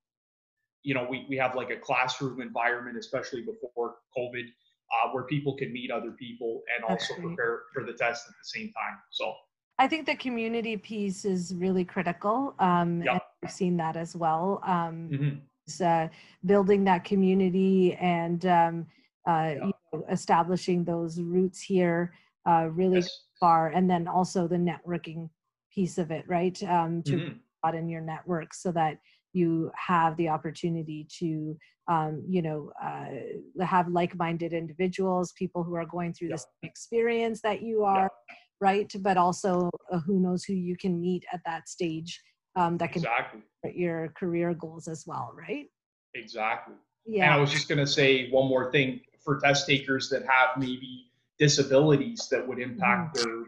you 0.82 0.94
know, 0.94 1.06
we 1.08 1.26
we 1.28 1.36
have 1.36 1.54
like 1.54 1.70
a 1.70 1.76
classroom 1.76 2.40
environment, 2.40 2.96
especially 2.98 3.42
before 3.42 3.96
COVID, 4.16 4.44
uh, 4.44 5.08
where 5.12 5.24
people 5.24 5.56
can 5.56 5.72
meet 5.72 5.90
other 5.90 6.10
people 6.12 6.62
and 6.74 6.84
That's 6.88 7.10
also 7.10 7.20
great. 7.20 7.36
prepare 7.36 7.62
for 7.72 7.84
the 7.84 7.92
test 7.92 8.26
at 8.28 8.34
the 8.34 8.58
same 8.58 8.72
time. 8.72 8.98
So 9.10 9.32
I 9.78 9.88
think 9.88 10.06
the 10.06 10.16
community 10.16 10.76
piece 10.76 11.24
is 11.24 11.54
really 11.56 11.84
critical. 11.84 12.54
Um, 12.58 13.02
yeah. 13.02 13.12
and 13.12 13.20
we've 13.42 13.50
seen 13.50 13.76
that 13.78 13.96
as 13.96 14.14
well. 14.14 14.60
Um, 14.64 15.10
mm-hmm. 15.12 15.84
uh, 15.84 16.08
building 16.44 16.84
that 16.84 17.04
community 17.04 17.94
and 17.94 18.44
um, 18.46 18.86
uh, 19.26 19.52
you 19.54 19.72
know, 19.92 20.04
establishing 20.10 20.84
those 20.84 21.20
roots 21.20 21.60
here 21.60 22.12
uh, 22.46 22.68
really 22.70 22.98
yes. 22.98 23.20
far, 23.40 23.68
and 23.68 23.88
then 23.88 24.06
also 24.06 24.46
the 24.46 24.56
networking 24.56 25.30
piece 25.74 25.98
of 25.98 26.10
it, 26.10 26.24
right? 26.28 26.62
Um, 26.62 27.02
to 27.04 27.12
mm-hmm. 27.12 27.38
In 27.72 27.88
your 27.88 28.00
network 28.00 28.52
so 28.52 28.72
that 28.72 28.98
you 29.34 29.70
have 29.74 30.16
the 30.16 30.28
opportunity 30.28 31.06
to 31.18 31.56
um, 31.88 32.22
you 32.26 32.40
know 32.40 32.72
uh, 32.82 33.64
have 33.64 33.88
like-minded 33.88 34.52
individuals 34.52 35.32
people 35.32 35.62
who 35.62 35.74
are 35.74 35.84
going 35.84 36.12
through 36.14 36.28
yeah. 36.28 36.36
the 36.36 36.38
same 36.38 36.70
experience 36.70 37.40
that 37.42 37.62
you 37.62 37.84
are 37.84 38.10
yeah. 38.28 38.34
right 38.60 38.92
but 39.00 39.16
also 39.16 39.68
uh, 39.92 39.98
who 40.00 40.18
knows 40.20 40.44
who 40.44 40.54
you 40.54 40.76
can 40.76 40.98
meet 41.00 41.24
at 41.32 41.40
that 41.44 41.68
stage 41.68 42.22
um, 42.56 42.78
that 42.78 42.92
can 42.92 43.02
exactly 43.02 43.42
your 43.74 44.08
career 44.16 44.54
goals 44.54 44.88
as 44.88 45.04
well 45.06 45.32
right 45.36 45.66
exactly 46.14 46.74
yeah 47.04 47.24
and 47.24 47.34
i 47.34 47.36
was 47.36 47.50
just 47.50 47.68
going 47.68 47.78
to 47.78 47.86
say 47.86 48.30
one 48.30 48.48
more 48.48 48.70
thing 48.72 49.00
for 49.22 49.40
test 49.40 49.66
takers 49.66 50.08
that 50.08 50.22
have 50.22 50.56
maybe 50.56 51.10
disabilities 51.38 52.28
that 52.30 52.46
would 52.46 52.58
impact 52.58 53.16
mm. 53.16 53.22
their 53.24 53.44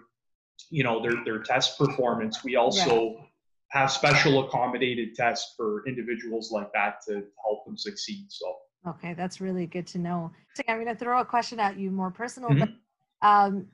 you 0.71 0.83
know 0.83 1.01
their 1.01 1.25
their 1.25 1.39
test 1.43 1.79
performance 1.79 2.43
we 2.43 2.57
also 2.57 3.17
have 3.71 3.91
special 3.91 4.47
accommodated 4.47 5.15
tests 5.15 5.55
for 5.57 5.87
individuals 5.87 6.51
like 6.53 6.73
that 6.73 7.01
to 7.09 7.25
help 7.43 7.65
them 7.67 7.77
succeed. 7.77 8.27
So. 8.29 8.57
Okay, 8.89 9.15
that's 9.15 9.41
really 9.41 9.67
good 9.67 9.87
to 9.89 9.99
know. 9.99 10.31
So 10.55 10.63
I'm 10.69 10.77
going 10.77 10.87
to 10.87 10.95
throw 10.95 11.21
a 11.21 11.25
question 11.25 11.59
at 11.59 11.79
you, 11.79 11.91
more 11.91 12.11
personal. 12.11 12.51
Mm-hmm. 12.51 12.73
But, 13.23 13.29
um, 13.29 13.67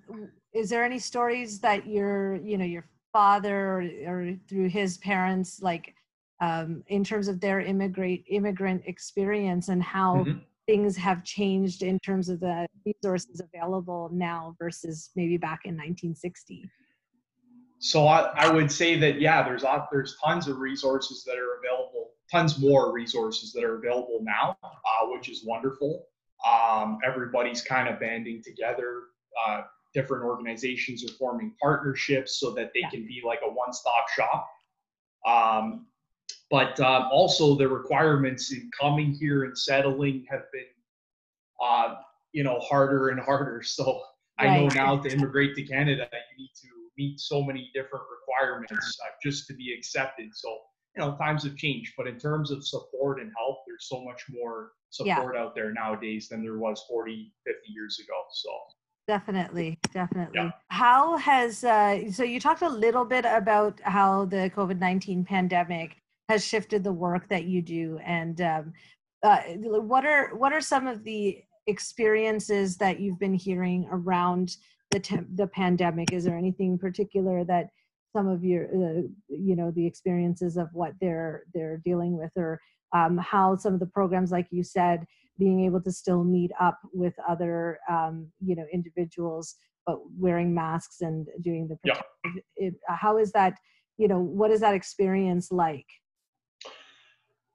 is 0.54 0.70
there 0.70 0.84
any 0.84 0.98
stories 0.98 1.60
that 1.60 1.86
your, 1.86 2.36
you 2.36 2.56
know, 2.56 2.64
your 2.64 2.84
father 3.12 3.56
or, 3.56 3.82
or 4.06 4.34
through 4.48 4.68
his 4.68 4.98
parents, 4.98 5.60
like 5.60 5.94
um, 6.40 6.82
in 6.88 7.04
terms 7.04 7.28
of 7.28 7.40
their 7.40 7.60
immigrant 7.60 8.22
immigrant 8.28 8.82
experience 8.86 9.68
and 9.68 9.82
how 9.82 10.16
mm-hmm. 10.16 10.38
things 10.66 10.96
have 10.96 11.22
changed 11.24 11.82
in 11.82 11.98
terms 12.00 12.28
of 12.28 12.40
the 12.40 12.66
resources 12.86 13.40
available 13.40 14.08
now 14.12 14.56
versus 14.58 15.10
maybe 15.14 15.36
back 15.36 15.60
in 15.64 15.74
1960? 15.74 16.70
So 17.82 18.06
I, 18.06 18.32
I 18.36 18.48
would 18.48 18.70
say 18.70 18.96
that 19.00 19.20
yeah, 19.20 19.42
there's 19.42 19.64
there's 19.90 20.16
tons 20.24 20.46
of 20.46 20.58
resources 20.58 21.24
that 21.24 21.36
are 21.36 21.58
available, 21.58 22.10
tons 22.30 22.60
more 22.60 22.92
resources 22.92 23.52
that 23.54 23.64
are 23.64 23.76
available 23.78 24.20
now, 24.22 24.56
uh, 24.62 25.06
which 25.06 25.28
is 25.28 25.44
wonderful. 25.44 26.06
Um, 26.48 26.98
everybody's 27.04 27.60
kind 27.60 27.88
of 27.88 27.98
banding 27.98 28.40
together. 28.40 29.00
Uh, 29.44 29.62
different 29.94 30.24
organizations 30.24 31.04
are 31.04 31.12
forming 31.14 31.54
partnerships 31.60 32.38
so 32.38 32.52
that 32.52 32.70
they 32.72 32.82
yeah. 32.82 32.90
can 32.90 33.04
be 33.04 33.20
like 33.26 33.40
a 33.44 33.50
one-stop 33.50 34.08
shop. 34.10 34.48
Um, 35.26 35.86
but 36.52 36.78
um, 36.78 37.08
also 37.10 37.56
the 37.56 37.68
requirements 37.68 38.52
in 38.52 38.70
coming 38.80 39.12
here 39.12 39.42
and 39.42 39.58
settling 39.58 40.24
have 40.30 40.42
been, 40.52 40.62
uh, 41.60 41.96
you 42.30 42.44
know, 42.44 42.60
harder 42.60 43.08
and 43.08 43.18
harder. 43.18 43.60
So 43.64 44.02
right. 44.40 44.50
I 44.50 44.60
know 44.60 44.68
now 44.68 44.98
to 44.98 45.10
immigrate 45.10 45.56
to 45.56 45.62
Canada, 45.64 46.08
you 46.12 46.44
need 46.44 46.50
to 46.62 46.68
meet 47.02 47.20
so 47.20 47.42
many 47.42 47.70
different 47.74 48.04
requirements 48.10 48.98
uh, 49.04 49.10
just 49.22 49.46
to 49.48 49.54
be 49.54 49.74
accepted. 49.76 50.28
So, 50.34 50.48
you 50.96 51.02
know, 51.02 51.16
times 51.16 51.44
have 51.44 51.56
changed, 51.56 51.94
but 51.96 52.06
in 52.06 52.18
terms 52.18 52.50
of 52.50 52.66
support 52.66 53.20
and 53.20 53.30
help, 53.36 53.58
there's 53.66 53.88
so 53.88 54.04
much 54.04 54.22
more 54.30 54.72
support 54.90 55.34
yeah. 55.34 55.42
out 55.42 55.54
there 55.54 55.72
nowadays 55.72 56.28
than 56.28 56.42
there 56.42 56.58
was 56.58 56.84
40, 56.88 57.32
50 57.46 57.72
years 57.72 57.98
ago. 57.98 58.14
So, 58.32 58.50
definitely 59.08 59.76
definitely 59.92 60.32
yeah. 60.36 60.50
how 60.68 61.16
has 61.16 61.64
uh, 61.64 62.08
so 62.12 62.22
you 62.22 62.38
talked 62.38 62.62
a 62.62 62.68
little 62.68 63.04
bit 63.04 63.24
about 63.24 63.80
how 63.82 64.24
the 64.26 64.48
covid-19 64.54 65.26
pandemic 65.26 65.96
has 66.28 66.46
shifted 66.46 66.84
the 66.84 66.92
work 66.92 67.28
that 67.28 67.44
you 67.44 67.60
do 67.60 67.98
and 68.04 68.40
um, 68.40 68.72
uh, 69.24 69.40
what 69.58 70.06
are 70.06 70.34
what 70.36 70.52
are 70.52 70.60
some 70.60 70.86
of 70.86 71.02
the 71.02 71.42
experiences 71.66 72.76
that 72.76 73.00
you've 73.00 73.18
been 73.18 73.34
hearing 73.34 73.88
around 73.90 74.56
the 74.92 75.00
te- 75.00 75.26
the 75.34 75.46
pandemic 75.46 76.12
is 76.12 76.24
there 76.24 76.36
anything 76.36 76.78
particular 76.78 77.44
that 77.44 77.68
some 78.14 78.28
of 78.28 78.44
your 78.44 78.64
uh, 78.66 79.02
you 79.28 79.56
know 79.56 79.70
the 79.70 79.86
experiences 79.86 80.56
of 80.56 80.68
what 80.72 80.92
they're 81.00 81.44
they're 81.54 81.78
dealing 81.84 82.16
with 82.16 82.30
or 82.36 82.60
um, 82.94 83.16
how 83.18 83.56
some 83.56 83.74
of 83.74 83.80
the 83.80 83.86
programs 83.86 84.30
like 84.30 84.46
you 84.50 84.62
said 84.62 85.04
being 85.38 85.64
able 85.64 85.80
to 85.80 85.90
still 85.90 86.22
meet 86.22 86.50
up 86.60 86.78
with 86.92 87.14
other 87.28 87.78
um, 87.90 88.28
you 88.40 88.54
know 88.54 88.66
individuals 88.72 89.56
but 89.86 89.98
wearing 90.16 90.54
masks 90.54 91.00
and 91.00 91.26
doing 91.42 91.66
the 91.66 91.76
yeah. 91.84 92.00
it, 92.56 92.74
how 92.88 93.16
is 93.18 93.32
that 93.32 93.54
you 93.96 94.06
know 94.06 94.20
what 94.20 94.50
is 94.50 94.60
that 94.60 94.74
experience 94.74 95.50
like 95.50 95.86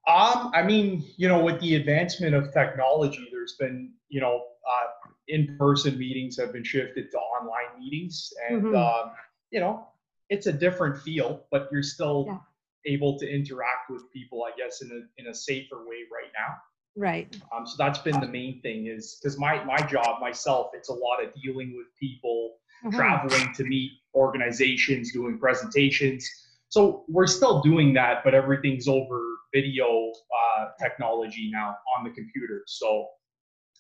um, 0.08 0.52
I 0.54 0.64
mean, 0.64 1.04
you 1.18 1.28
know, 1.28 1.44
with 1.44 1.60
the 1.60 1.76
advancement 1.76 2.34
of 2.34 2.54
technology, 2.54 3.28
there's 3.30 3.58
been, 3.60 3.92
you 4.08 4.22
know, 4.22 4.38
uh, 4.38 4.88
in-person 5.28 5.98
meetings 5.98 6.38
have 6.38 6.54
been 6.54 6.64
shifted 6.64 7.12
to 7.12 7.18
online 7.18 7.80
meetings, 7.80 8.32
and 8.50 8.64
mm-hmm. 8.64 8.76
uh, 8.76 9.12
you 9.52 9.60
know, 9.60 9.88
it's 10.30 10.48
a 10.48 10.54
different 10.54 11.02
feel, 11.02 11.46
but 11.52 11.70
you're 11.72 11.84
still 11.84 12.26
yeah. 12.28 12.94
able 12.94 13.18
to 13.20 13.30
interact 13.30 13.90
with 13.90 14.12
people, 14.12 14.44
I 14.44 14.52
guess, 14.58 14.82
in 14.82 14.90
a 14.92 15.22
in 15.22 15.28
a 15.28 15.34
safer 15.34 15.80
way 15.86 16.04
right 16.12 16.32
now. 16.38 16.56
Right. 16.96 17.36
Um, 17.56 17.68
so 17.68 17.76
that's 17.78 18.00
been 18.00 18.20
the 18.20 18.28
main 18.28 18.60
thing 18.62 18.88
is 18.88 19.20
because 19.22 19.38
my 19.38 19.64
my 19.64 19.78
job 19.78 20.20
myself, 20.20 20.72
it's 20.74 20.90
a 20.90 20.94
lot 20.94 21.24
of 21.24 21.30
dealing 21.42 21.76
with 21.78 21.88
people, 22.00 22.56
mm-hmm. 22.84 22.96
traveling 22.96 23.54
to 23.54 23.64
meet 23.64 23.92
organizations, 24.16 25.14
doing 25.14 25.38
presentations. 25.38 26.28
So 26.70 27.06
we're 27.08 27.28
still 27.28 27.62
doing 27.62 27.94
that, 27.94 28.24
but 28.24 28.34
everything's 28.34 28.88
over 28.88 29.22
video 29.54 30.12
uh, 30.12 30.66
technology 30.82 31.50
now 31.54 31.78
on 31.98 32.04
the 32.04 32.10
computer. 32.10 32.64
So 32.68 33.08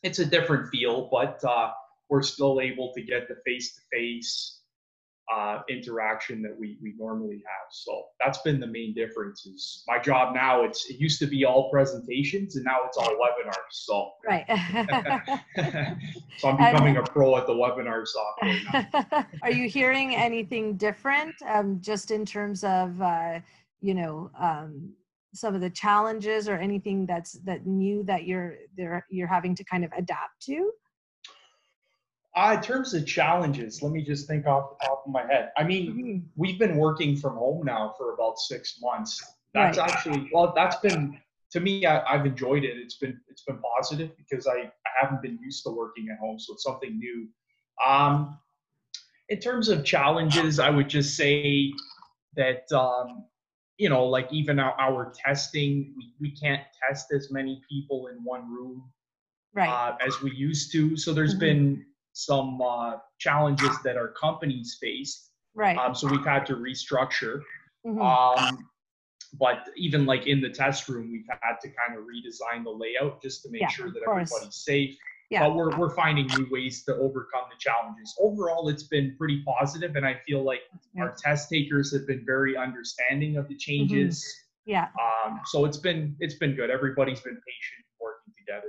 it's 0.04 0.20
a 0.20 0.26
different 0.26 0.70
feel, 0.70 1.10
but 1.12 1.44
uh, 1.44 1.72
we're 2.10 2.22
still 2.22 2.62
able 2.62 2.94
to 2.96 3.02
get 3.02 3.28
the 3.28 3.36
face-to-face 3.46 4.62
uh, 5.34 5.60
interaction 5.70 6.42
that 6.42 6.58
we, 6.58 6.78
we 6.82 6.94
normally 6.98 7.36
have. 7.46 7.68
So 7.70 8.04
that's 8.24 8.42
been 8.44 8.60
the 8.60 8.68
main 8.68 8.94
difference. 8.94 9.46
Is 9.46 9.84
my 9.88 10.00
job 10.00 10.34
now? 10.34 10.64
It's 10.64 10.90
it 10.90 11.00
used 11.00 11.20
to 11.20 11.28
be 11.28 11.44
all 11.44 11.70
presentations, 11.70 12.56
and 12.56 12.64
now 12.64 12.78
it's 12.86 12.98
all 12.98 13.14
webinars. 13.16 13.72
So 13.72 14.12
right. 14.26 14.46
so 16.38 16.50
I'm 16.50 16.56
becoming 16.56 16.96
and, 16.96 17.06
a 17.06 17.12
pro 17.12 17.36
at 17.36 17.46
the 17.46 17.54
webinar 17.54 18.06
software 18.08 18.60
now. 18.72 19.26
Are 19.42 19.52
you 19.52 19.68
hearing 19.68 20.16
anything 20.16 20.78
different, 20.78 21.36
um, 21.46 21.80
just 21.82 22.12
in 22.12 22.26
terms 22.26 22.64
of 22.64 23.02
uh, 23.02 23.40
you 23.82 23.94
know? 23.96 24.32
Um, 24.40 24.94
some 25.34 25.56
of 25.56 25.62
the 25.62 25.70
challenges 25.70 26.48
or 26.48 26.56
anything 26.56 27.06
that's 27.06 27.34
that 27.44 27.66
new 27.66 28.04
that 28.04 28.26
you're 28.26 28.56
there 28.76 29.06
you're 29.10 29.28
having 29.28 29.56
to 29.56 29.64
kind 29.64 29.84
of 29.84 29.92
adapt 29.98 30.42
to? 30.42 30.72
Uh, 32.36 32.54
in 32.56 32.62
terms 32.62 32.94
of 32.94 33.06
challenges 33.06 33.82
let 33.82 33.92
me 33.92 34.04
just 34.04 34.28
think 34.28 34.46
off 34.46 34.78
the 34.80 34.86
top 34.86 35.04
of 35.06 35.12
my 35.12 35.24
head. 35.24 35.52
I 35.58 35.64
mean 35.64 35.92
mm-hmm. 35.92 36.18
we've 36.36 36.60
been 36.60 36.78
working 36.78 37.16
from 37.16 37.36
home 37.36 37.66
now 37.66 37.94
for 37.98 38.14
about 38.14 38.40
six 38.40 38.80
months. 38.82 39.24
That's 39.54 39.78
right. 39.78 39.92
actually 39.92 40.30
well 40.34 40.54
that's 40.56 40.78
been 40.78 41.20
to 41.52 41.60
me 41.60 41.86
I, 41.86 42.18
have 42.18 42.26
enjoyed 42.26 42.64
it. 42.64 42.78
It's 42.78 42.98
been 42.98 43.20
it's 43.30 43.44
been 43.44 43.60
positive 43.78 44.12
because 44.18 44.48
I, 44.48 44.60
I 44.60 44.90
haven't 45.02 45.22
been 45.22 45.40
used 45.42 45.64
to 45.64 45.72
working 45.72 46.10
at 46.12 46.20
home 46.20 46.40
so 46.40 46.54
it's 46.54 46.64
something 46.64 46.98
new. 46.98 47.28
Um, 47.86 48.38
in 49.30 49.40
terms 49.40 49.70
of 49.70 49.84
challenges 49.84 50.60
i 50.60 50.70
would 50.70 50.90
just 50.90 51.16
say 51.16 51.72
that 52.36 52.72
um, 52.72 53.26
you 53.78 53.90
know, 53.90 54.06
like 54.06 54.28
even 54.32 54.60
our, 54.60 54.74
our 54.80 55.14
testing, 55.14 55.94
we, 55.96 56.14
we 56.20 56.32
can't 56.32 56.62
test 56.88 57.12
as 57.14 57.32
many 57.32 57.62
people 57.70 58.08
in 58.08 58.24
one 58.24 58.52
room 58.52 58.84
right. 59.54 59.70
uh, 59.70 59.96
as 60.06 60.22
we 60.22 60.32
used 60.32 60.72
to. 60.72 60.98
So 60.98 61.14
there's 61.14 61.32
mm-hmm. 61.32 61.40
been 61.40 61.86
some 62.14 62.62
uh, 62.62 62.94
challenges 63.20 63.78
that 63.84 63.98
our 63.98 64.10
companies 64.10 64.78
faced. 64.82 65.30
Right. 65.54 65.78
Um, 65.78 65.94
so 65.94 66.08
we've 66.08 66.26
had 66.26 66.46
to 66.48 66.56
restructure. 66.56 67.42
Mm-hmm. 67.86 68.02
Um, 68.02 68.68
but 69.40 69.70
even 69.76 70.06
like 70.06 70.26
in 70.26 70.42
the 70.42 70.50
test 70.50 70.88
room, 70.88 71.12
we've 71.12 71.26
had 71.42 71.58
to 71.62 71.68
kind 71.68 71.98
of 71.98 72.06
redesign 72.06 72.64
the 72.64 72.72
layout 72.72 73.22
just 73.22 73.44
to 73.44 73.52
make 73.52 73.62
yeah, 73.62 73.68
sure 73.68 73.92
that 73.92 74.02
everybody's 74.08 74.56
safe. 74.56 74.96
Yeah. 75.30 75.42
But 75.42 75.56
we're 75.56 75.78
we're 75.78 75.94
finding 75.94 76.28
new 76.38 76.48
ways 76.50 76.84
to 76.86 76.96
overcome 76.96 77.44
the 77.50 77.58
challenges. 77.60 78.16
Overall, 78.20 78.70
it's 78.70 78.84
been 78.84 79.14
pretty 79.18 79.44
positive, 79.46 79.96
and 79.98 80.06
I 80.06 80.22
feel 80.26 80.44
like 80.44 80.62
our 81.00 81.14
test 81.22 81.50
takers 81.50 81.92
have 81.94 82.08
been 82.08 82.24
very 82.26 82.56
understanding 82.56 83.36
of 83.36 83.48
the 83.50 83.58
changes. 83.58 84.26
Yeah. 84.66 84.88
Um, 85.26 85.42
so 85.46 85.66
it's 85.66 85.78
been 85.78 86.16
it's 86.20 86.36
been 86.36 86.56
good. 86.56 86.70
Everybody's 86.70 87.20
been 87.20 87.34
patient 87.36 87.86
working 88.00 88.34
together. 88.38 88.68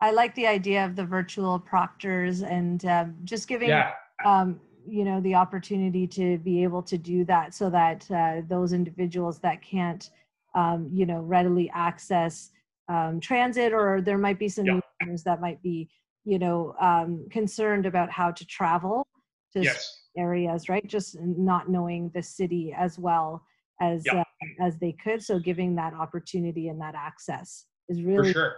I 0.00 0.12
like 0.12 0.34
the 0.36 0.46
idea 0.46 0.84
of 0.84 0.94
the 0.94 1.04
virtual 1.04 1.58
proctors 1.58 2.42
and 2.42 2.84
um, 2.84 3.16
just 3.24 3.48
giving 3.48 3.70
Yeah. 3.70 3.92
um, 4.24 4.60
you 4.86 5.04
know 5.04 5.20
the 5.20 5.34
opportunity 5.34 6.06
to 6.06 6.38
be 6.38 6.62
able 6.62 6.82
to 6.84 6.96
do 6.96 7.24
that 7.24 7.52
so 7.52 7.68
that 7.70 8.08
uh, 8.12 8.42
those 8.46 8.72
individuals 8.72 9.40
that 9.40 9.60
can't 9.60 10.10
um, 10.54 10.88
you 10.92 11.04
know 11.04 11.20
readily 11.20 11.68
access 11.74 12.50
um, 12.88 13.20
transit 13.20 13.72
or 13.72 14.00
there 14.00 14.18
might 14.18 14.38
be 14.38 14.48
some 14.48 14.66
Yeah. 14.66 14.80
that 15.24 15.40
might 15.40 15.62
be 15.62 15.88
you 16.24 16.38
know 16.38 16.74
um, 16.80 17.26
concerned 17.30 17.86
about 17.86 18.10
how 18.10 18.30
to 18.30 18.44
travel 18.46 19.06
to 19.52 19.62
Yes. 19.62 20.02
areas 20.16 20.68
right 20.68 20.86
just 20.86 21.16
not 21.20 21.68
knowing 21.68 22.10
the 22.14 22.22
city 22.22 22.74
as 22.76 22.98
well 22.98 23.42
as 23.80 24.04
Yeah. 24.06 24.20
uh, 24.20 24.24
as 24.60 24.78
they 24.78 24.92
could 24.92 25.22
so 25.22 25.38
giving 25.38 25.74
that 25.76 25.92
opportunity 25.94 26.68
and 26.68 26.80
that 26.80 26.94
access 26.94 27.66
is 27.88 27.98
For 28.00 28.04
really 28.06 28.32
sure. 28.32 28.56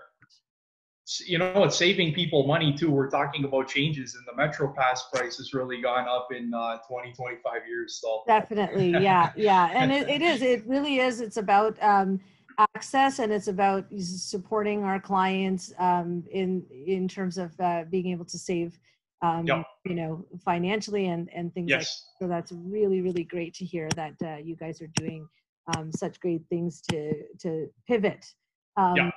You 1.26 1.38
know, 1.38 1.64
it's 1.64 1.76
saving 1.76 2.12
people 2.12 2.46
money 2.46 2.74
too. 2.76 2.90
We're 2.90 3.08
talking 3.08 3.44
about 3.44 3.66
changes, 3.66 4.14
and 4.14 4.26
the 4.26 4.36
Metro 4.36 4.70
Pass 4.76 5.08
price 5.10 5.38
has 5.38 5.54
really 5.54 5.80
gone 5.80 6.06
up 6.06 6.28
in 6.32 6.52
uh, 6.52 6.78
20, 6.86 7.14
25 7.14 7.66
years. 7.66 7.98
So 8.02 8.24
definitely 8.26 8.90
yeah 8.90 9.32
yeah 9.34 9.70
and 9.74 9.90
it, 9.90 10.06
it 10.06 10.20
is 10.20 10.42
it 10.42 10.66
really 10.66 10.98
is 10.98 11.22
it's 11.22 11.38
about 11.38 11.82
um 11.82 12.20
access 12.58 13.18
and 13.20 13.32
it's 13.32 13.48
about 13.48 13.86
supporting 13.98 14.82
our 14.82 15.00
clients 15.00 15.72
um 15.78 16.24
in 16.30 16.64
in 16.86 17.06
terms 17.06 17.38
of 17.38 17.58
uh, 17.60 17.84
being 17.90 18.08
able 18.08 18.24
to 18.24 18.38
save 18.38 18.78
um 19.22 19.46
Yep. 19.46 19.64
you 19.84 19.94
know 19.94 20.24
financially 20.44 21.06
and 21.06 21.28
and 21.32 21.52
things 21.54 21.70
like 21.70 21.80
yes, 21.80 22.06
so 22.20 22.26
that's 22.28 22.52
really 22.52 23.00
really 23.00 23.24
great 23.24 23.54
to 23.54 23.64
hear 23.64 23.88
that 23.96 24.14
uh, 24.24 24.36
you 24.36 24.56
guys 24.56 24.82
are 24.82 24.90
doing 24.94 25.28
um 25.76 25.92
such 25.92 26.18
great 26.20 26.42
things 26.50 26.80
to 26.90 27.12
to 27.38 27.68
pivot 27.86 28.34
um. 28.76 29.12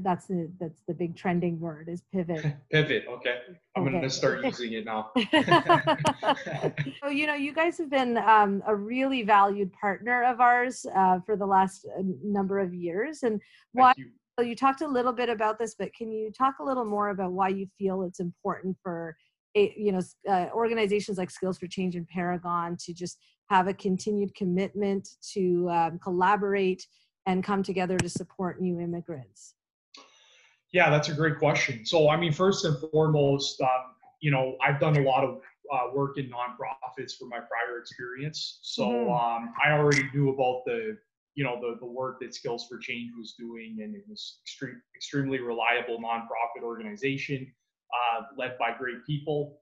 That's 0.00 0.26
the 0.26 0.50
that's 0.60 0.82
the 0.88 0.94
big 0.94 1.16
trending 1.16 1.60
word 1.60 1.88
is 1.88 2.02
pivot 2.12 2.44
pivot. 2.70 3.04
Okay, 3.08 3.38
I'm 3.76 3.84
Okay. 3.84 3.94
gonna 3.94 4.10
start 4.10 4.44
using 4.44 4.72
it 4.72 4.84
now. 4.84 5.12
so 7.02 7.08
you 7.10 7.26
know 7.26 7.34
you 7.34 7.52
guys 7.52 7.78
have 7.78 7.90
been 7.90 8.18
um, 8.18 8.62
a 8.66 8.74
really 8.74 9.22
valued 9.22 9.72
partner 9.72 10.24
of 10.24 10.40
ours 10.40 10.86
uh, 10.94 11.20
for 11.24 11.36
the 11.36 11.46
last 11.46 11.86
uh, 11.86 12.02
number 12.22 12.58
of 12.58 12.74
years 12.74 13.22
and 13.22 13.40
why 13.72 13.92
you. 13.96 14.10
so 14.38 14.44
you 14.44 14.56
talked 14.56 14.80
a 14.80 14.88
little 14.88 15.12
bit 15.12 15.28
about 15.28 15.58
this 15.58 15.74
but 15.78 15.92
can 15.94 16.10
you 16.10 16.30
talk 16.32 16.54
a 16.60 16.64
little 16.64 16.84
more 16.84 17.10
about 17.10 17.32
why 17.32 17.48
you 17.48 17.66
feel 17.78 18.02
it's 18.02 18.20
important 18.20 18.76
for 18.82 19.16
you 19.54 19.92
know 19.92 20.00
uh, 20.28 20.48
organizations 20.52 21.18
like 21.18 21.30
skills 21.30 21.58
for 21.58 21.66
change 21.66 21.94
and 21.94 22.08
paragon 22.08 22.76
to 22.80 22.92
just 22.92 23.18
have 23.50 23.68
a 23.68 23.74
continued 23.74 24.34
commitment 24.34 25.08
to 25.32 25.68
um, 25.70 25.98
collaborate 25.98 26.84
and 27.26 27.44
come 27.44 27.62
together 27.62 27.96
to 27.96 28.08
support 28.08 28.60
new 28.60 28.80
immigrants 28.80 29.54
Yeah, 30.74 30.90
that's 30.90 31.08
a 31.08 31.14
great 31.14 31.38
question. 31.38 31.86
So, 31.86 32.10
I 32.10 32.16
mean, 32.16 32.32
first 32.32 32.64
and 32.64 32.76
foremost, 32.90 33.60
um, 33.60 33.94
you 34.20 34.32
know, 34.32 34.56
I've 34.60 34.80
done 34.80 34.96
a 34.96 35.02
lot 35.02 35.22
of 35.22 35.40
uh, 35.72 35.94
work 35.94 36.18
in 36.18 36.28
nonprofits 36.28 37.16
for 37.16 37.26
my 37.26 37.38
prior 37.38 37.78
experience. 37.78 38.58
So, 38.62 38.82
Mhm. 38.84 39.08
um, 39.08 39.54
I 39.64 39.70
already 39.70 40.10
knew 40.12 40.30
about 40.30 40.64
the, 40.66 40.98
you 41.36 41.44
know, 41.44 41.60
the, 41.60 41.78
the 41.78 41.86
work 41.86 42.18
that 42.20 42.34
Skills 42.34 42.66
for 42.66 42.76
Change 42.78 43.12
was 43.16 43.34
doing, 43.34 43.82
and 43.82 43.94
it 43.94 44.02
was 44.08 44.40
extreme, 44.42 44.82
extremely 44.96 45.38
reliable 45.38 46.00
nonprofit 46.00 46.64
organization 46.64 47.54
uh, 47.94 48.24
led 48.36 48.58
by 48.58 48.72
great 48.76 49.06
people. 49.06 49.60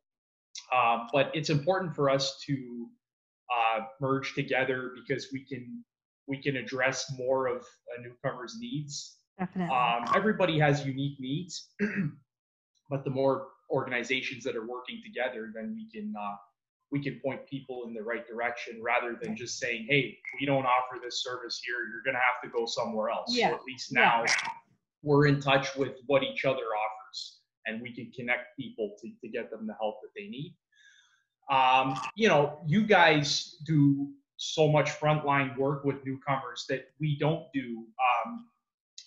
Uh, 0.73 1.07
but 1.12 1.31
it's 1.35 1.50
important 1.50 1.95
for 1.95 2.09
us 2.09 2.40
to 2.47 2.88
uh, 3.54 3.81
merge 4.00 4.35
together 4.35 4.92
because 4.95 5.31
we 5.31 5.45
can 5.45 5.85
we 6.26 6.38
can 6.38 6.57
address 6.57 7.12
more 7.19 7.49
of 7.49 7.66
a 7.99 8.00
newcomer's 8.00 8.57
needs 8.59 9.18
definitely 9.38 9.75
um, 9.75 10.05
everybody 10.14 10.59
has 10.59 10.85
unique 10.85 11.18
needs, 11.21 11.68
but 12.90 13.05
the 13.05 13.11
more 13.11 13.49
organizations 13.71 14.45
that 14.45 14.55
are 14.57 14.66
working 14.66 15.01
together, 15.05 15.51
then 15.55 15.75
we 15.75 15.88
can 15.90 16.12
uh, 16.18 16.37
we 16.90 17.03
can 17.03 17.21
point 17.25 17.47
people 17.49 17.85
in 17.87 17.95
the 17.95 18.03
right 18.03 18.27
direction 18.29 18.81
rather 18.83 19.18
than 19.21 19.35
just 19.35 19.59
saying, 19.59 19.87
"Hey, 19.88 20.18
we 20.38 20.47
don't 20.47 20.66
offer 20.66 21.01
this 21.03 21.23
service 21.23 21.61
here. 21.64 21.77
You're 21.90 22.03
going 22.05 22.14
to 22.14 22.21
have 22.21 22.42
to 22.45 22.57
go 22.57 22.66
somewhere 22.66 23.11
else." 23.11 23.35
Yeah. 23.35 23.51
So 23.51 23.57
at 23.57 23.64
least 23.64 23.92
now 23.92 24.25
we're 25.03 25.27
in 25.27 25.40
touch 25.40 25.75
with 25.77 25.95
what 26.07 26.23
each 26.23 26.45
other 26.45 26.57
offers, 26.59 27.38
and 27.66 27.81
we 27.81 27.95
can 27.95 28.12
connect 28.12 28.57
people 28.59 28.95
to, 29.01 29.11
to 29.23 29.29
get 29.29 29.51
them 29.51 29.66
the 29.66 29.75
help 29.81 30.01
that 30.03 30.11
they 30.14 30.29
need. 30.29 30.55
Um, 31.51 31.99
you 32.14 32.29
know, 32.29 32.61
you 32.66 32.87
guys 32.87 33.57
do 33.66 34.09
so 34.37 34.68
much 34.68 34.90
frontline 34.90 35.57
work 35.57 35.85
with 35.85 36.05
newcomers 36.05 36.66
that 36.68 36.90
we 37.01 37.16
don't 37.18 37.45
do. 37.53 37.85
Um, 38.27 38.47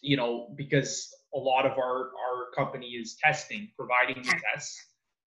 you 0.05 0.15
know, 0.15 0.53
because 0.55 1.13
a 1.33 1.39
lot 1.39 1.65
of 1.65 1.73
our 1.77 2.11
our 2.25 2.51
company 2.55 2.89
is 2.89 3.17
testing, 3.23 3.69
providing 3.75 4.21
the 4.23 4.39
tests. 4.53 4.79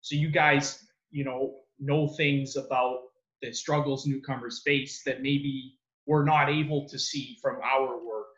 So 0.03 0.15
you 0.15 0.31
guys, 0.31 0.85
you 1.11 1.25
know, 1.25 1.55
know 1.79 2.09
things 2.09 2.57
about 2.57 2.99
the 3.43 3.53
struggles 3.53 4.07
newcomers 4.07 4.63
face 4.65 5.03
that 5.05 5.23
maybe 5.23 5.79
we're 6.07 6.25
not 6.25 6.49
able 6.49 6.89
to 6.89 6.99
see 6.99 7.39
from 7.43 7.57
our 7.63 8.05
work. 8.05 8.35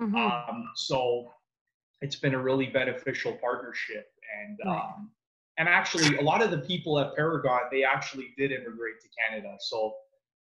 Mhm. 0.00 0.16
Um, 0.16 0.70
so 0.74 1.32
it's 2.00 2.16
been 2.16 2.34
a 2.34 2.42
really 2.42 2.66
beneficial 2.66 3.34
partnership, 3.34 4.12
and 4.40 4.58
Right. 4.64 4.80
um, 4.80 5.12
and 5.58 5.68
actually, 5.68 6.16
a 6.16 6.22
lot 6.22 6.42
of 6.42 6.50
the 6.50 6.58
people 6.58 6.98
at 6.98 7.14
Paragon 7.14 7.60
they 7.70 7.84
actually 7.84 8.32
did 8.38 8.50
immigrate 8.50 9.00
to 9.02 9.08
Canada. 9.20 9.54
So 9.60 9.94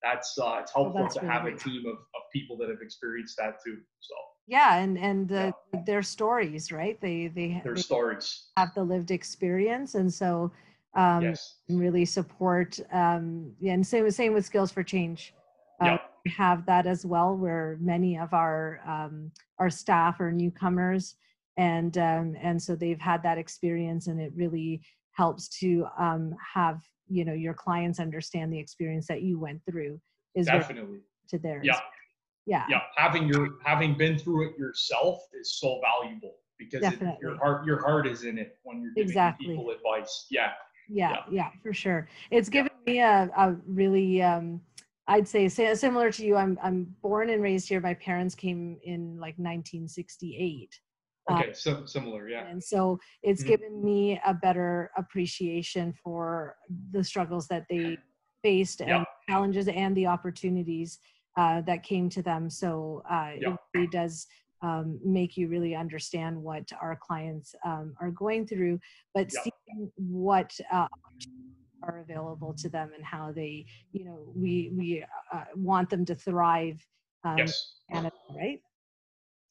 that's 0.02 0.38
uh, 0.40 0.60
it's 0.62 0.74
helpful 0.74 1.04
that's 1.04 1.16
to 1.16 1.22
really 1.22 1.34
have 1.34 1.46
a 1.46 1.56
team 1.56 1.86
of, 1.86 1.98
of 1.98 2.22
people 2.32 2.56
that 2.58 2.70
have 2.70 2.82
experienced 2.82 3.36
that 3.38 3.62
too. 3.64 3.78
So 4.00 4.16
yeah 4.48 4.78
and 4.78 4.98
and 4.98 5.32
uh, 5.32 5.52
their 5.86 6.04
stories 6.04 6.72
right 6.72 7.00
they 7.02 7.28
they, 7.28 7.62
their 7.64 7.76
they 7.76 7.82
stories. 7.82 8.48
have 8.58 8.74
the 8.76 8.84
lived 8.84 9.12
experience 9.12 9.96
and 9.96 10.14
so 10.14 10.52
um 10.96 11.24
yes. 11.24 11.56
really 11.70 12.06
support 12.06 12.80
um 12.92 13.52
yeah, 13.60 13.74
and 13.74 13.86
same 13.86 14.10
same 14.12 14.34
with 14.34 14.46
skills 14.46 14.72
for 14.72 14.84
change 14.84 15.34
uh, 15.82 15.86
Yeah. 15.86 15.98
we 16.24 16.32
have 16.32 16.66
that 16.66 16.86
as 16.88 17.06
well 17.06 17.36
where 17.36 17.78
many 17.82 18.18
of 18.18 18.34
our 18.34 18.80
um 18.88 19.32
our 19.60 19.70
staff 19.70 20.20
are 20.20 20.32
newcomers 20.32 21.16
and 21.58 21.98
um 21.98 22.36
and 22.42 22.62
so 22.62 22.76
they've 22.76 23.00
had 23.02 23.24
that 23.24 23.38
experience 23.38 24.08
and 24.08 24.22
it 24.22 24.32
really 24.36 24.82
helps 25.12 25.48
to 25.48 25.86
um 25.98 26.36
have 26.54 26.82
you 27.10 27.26
know 27.26 27.34
your 27.34 27.54
clients 27.54 28.00
understand 28.00 28.52
the 28.52 28.60
experience 28.60 29.08
that 29.08 29.22
you 29.22 29.40
went 29.40 29.62
through 29.70 30.00
is 30.36 30.46
Definitely. 30.48 31.00
to 31.30 31.38
theirs 31.40 31.66
Yeah. 31.66 31.80
Yeah 32.46 32.66
Yeah. 32.70 32.82
Having 32.98 33.28
your 33.28 33.50
having 33.64 33.96
been 33.98 34.18
through 34.18 34.50
it 34.50 34.58
yourself 34.58 35.18
is 35.40 35.58
so 35.60 35.80
valuable 35.82 36.36
because 36.58 36.84
it, 36.84 37.00
your 37.22 37.38
heart 37.38 37.66
your 37.66 37.82
heart 37.82 38.08
is 38.08 38.24
in 38.24 38.38
it 38.38 38.58
when 38.64 38.82
you're 38.82 38.92
giving 38.96 39.10
Exactly. 39.10 39.48
people 39.48 39.70
advice. 39.72 40.28
Yeah. 40.32 40.52
yeah 40.88 41.10
Yeah. 41.12 41.24
yeah 41.32 41.50
for 41.64 41.74
sure 41.74 42.08
it's 42.32 42.50
given 42.50 42.72
me 42.86 43.00
a, 43.00 43.30
a 43.36 43.56
really 43.68 44.22
um 44.22 44.62
i'd 45.08 45.28
say 45.28 45.48
similar 45.50 46.12
to 46.12 46.24
you 46.26 46.36
i'm 46.36 46.58
i'm 46.62 46.96
born 47.02 47.30
and 47.32 47.42
raised 47.42 47.68
here 47.70 47.82
my 47.82 47.96
parents 47.96 48.36
came 48.36 48.78
in 48.84 49.02
like 49.26 49.36
1968 49.38 50.70
Uh, 51.28 51.34
Okay. 51.34 51.54
so 51.54 51.86
similar. 51.88 52.30
Yeah. 52.30 52.46
and 52.52 52.62
so 52.64 53.00
it's 53.24 53.44
Mhm. 53.44 53.48
given 53.48 53.74
me 53.84 54.00
a 54.32 54.34
better 54.46 54.92
appreciation 54.96 55.92
for 56.04 56.56
the 56.92 57.04
struggles 57.04 57.48
that 57.48 57.66
they 57.72 57.98
faced 58.44 58.80
Yeah. 58.82 58.98
and 58.98 59.06
challenges 59.28 59.68
and 59.68 59.92
the 59.98 60.06
opportunities 60.16 61.00
uh, 61.38 61.62
that 61.62 61.84
came 61.84 62.10
to 62.10 62.22
them 62.22 62.50
so 62.50 63.04
uh, 63.10 63.32
Yeah. 63.38 63.54
it 63.54 63.58
really 63.74 63.88
does 63.88 64.28
um, 64.62 65.00
make 65.04 65.38
you 65.38 65.48
really 65.48 65.76
understand 65.76 66.42
what 66.42 66.72
our 66.82 66.96
clients 66.96 67.54
um, 67.66 67.94
are 68.00 68.12
going 68.12 68.48
through 68.48 68.80
but 69.14 69.32
Yeah. 69.32 69.42
seeing 69.42 69.92
what 69.96 70.52
uh, 70.72 70.88
are 71.84 72.00
available 72.00 72.54
to 72.54 72.70
them 72.70 72.92
and 72.96 73.04
how 73.04 73.32
they 73.32 73.66
you 73.92 74.06
know 74.06 74.32
we 74.36 74.72
we 74.76 75.06
uh, 75.34 75.44
want 75.56 75.90
them 75.90 76.06
to 76.06 76.16
thrive 76.16 76.84
um, 77.24 77.38
Yes. 77.38 77.74
Canada, 77.92 78.16
right 78.36 78.62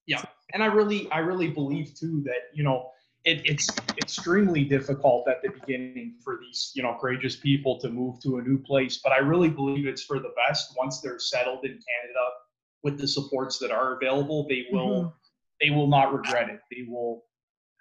Yeah, 0.06 0.22
and 0.52 0.62
I 0.62 0.66
really, 0.66 1.10
I 1.10 1.18
really 1.18 1.48
believe 1.48 1.94
too 1.94 2.22
that 2.24 2.50
you 2.52 2.62
know 2.64 2.90
it, 3.24 3.40
it's 3.44 3.68
extremely 3.96 4.64
difficult 4.64 5.26
at 5.28 5.42
the 5.42 5.48
beginning 5.48 6.14
for 6.22 6.38
these 6.40 6.72
you 6.74 6.82
know 6.82 6.96
courageous 7.00 7.36
people 7.36 7.80
to 7.80 7.88
move 7.88 8.20
to 8.22 8.38
a 8.38 8.42
new 8.42 8.58
place, 8.58 8.98
but 9.02 9.12
I 9.12 9.18
really 9.18 9.48
believe 9.48 9.86
it's 9.86 10.02
for 10.02 10.18
the 10.18 10.32
best 10.46 10.74
once 10.76 11.00
they're 11.00 11.18
settled 11.18 11.64
in 11.64 11.70
Canada 11.72 12.24
with 12.82 12.98
the 12.98 13.08
supports 13.08 13.58
that 13.58 13.70
are 13.70 13.96
available. 13.96 14.46
They 14.48 14.66
will, 14.70 15.04
Mhm. 15.04 15.12
they 15.60 15.70
will 15.70 15.86
not 15.86 16.12
regret 16.12 16.50
it. 16.50 16.60
They 16.70 16.82
will 16.86 17.24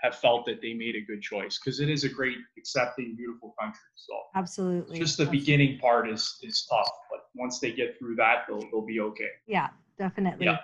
have 0.01 0.15
felt 0.15 0.45
that 0.45 0.61
they 0.61 0.73
made 0.73 0.95
a 0.95 1.01
good 1.01 1.21
choice 1.21 1.59
because 1.59 1.79
it 1.79 1.89
is 1.89 2.03
a 2.03 2.09
great, 2.09 2.37
accepting, 2.57 3.15
beautiful 3.15 3.53
country. 3.59 3.79
So 3.95 4.13
absolutely 4.35 4.97
just 4.97 5.17
the 5.17 5.23
Absolutely. 5.23 5.39
beginning 5.39 5.79
part 5.79 6.09
is 6.09 6.39
is 6.41 6.65
tough, 6.69 6.89
but 7.11 7.21
once 7.35 7.59
they 7.59 7.71
get 7.73 7.97
through 7.99 8.15
that, 8.15 8.45
they'll 8.47 8.61
they'll 8.71 8.85
be 8.85 9.01
okay. 9.01 9.29
Yeah, 9.45 9.69
definitely. 9.97 10.45
Yeah. 10.45 10.59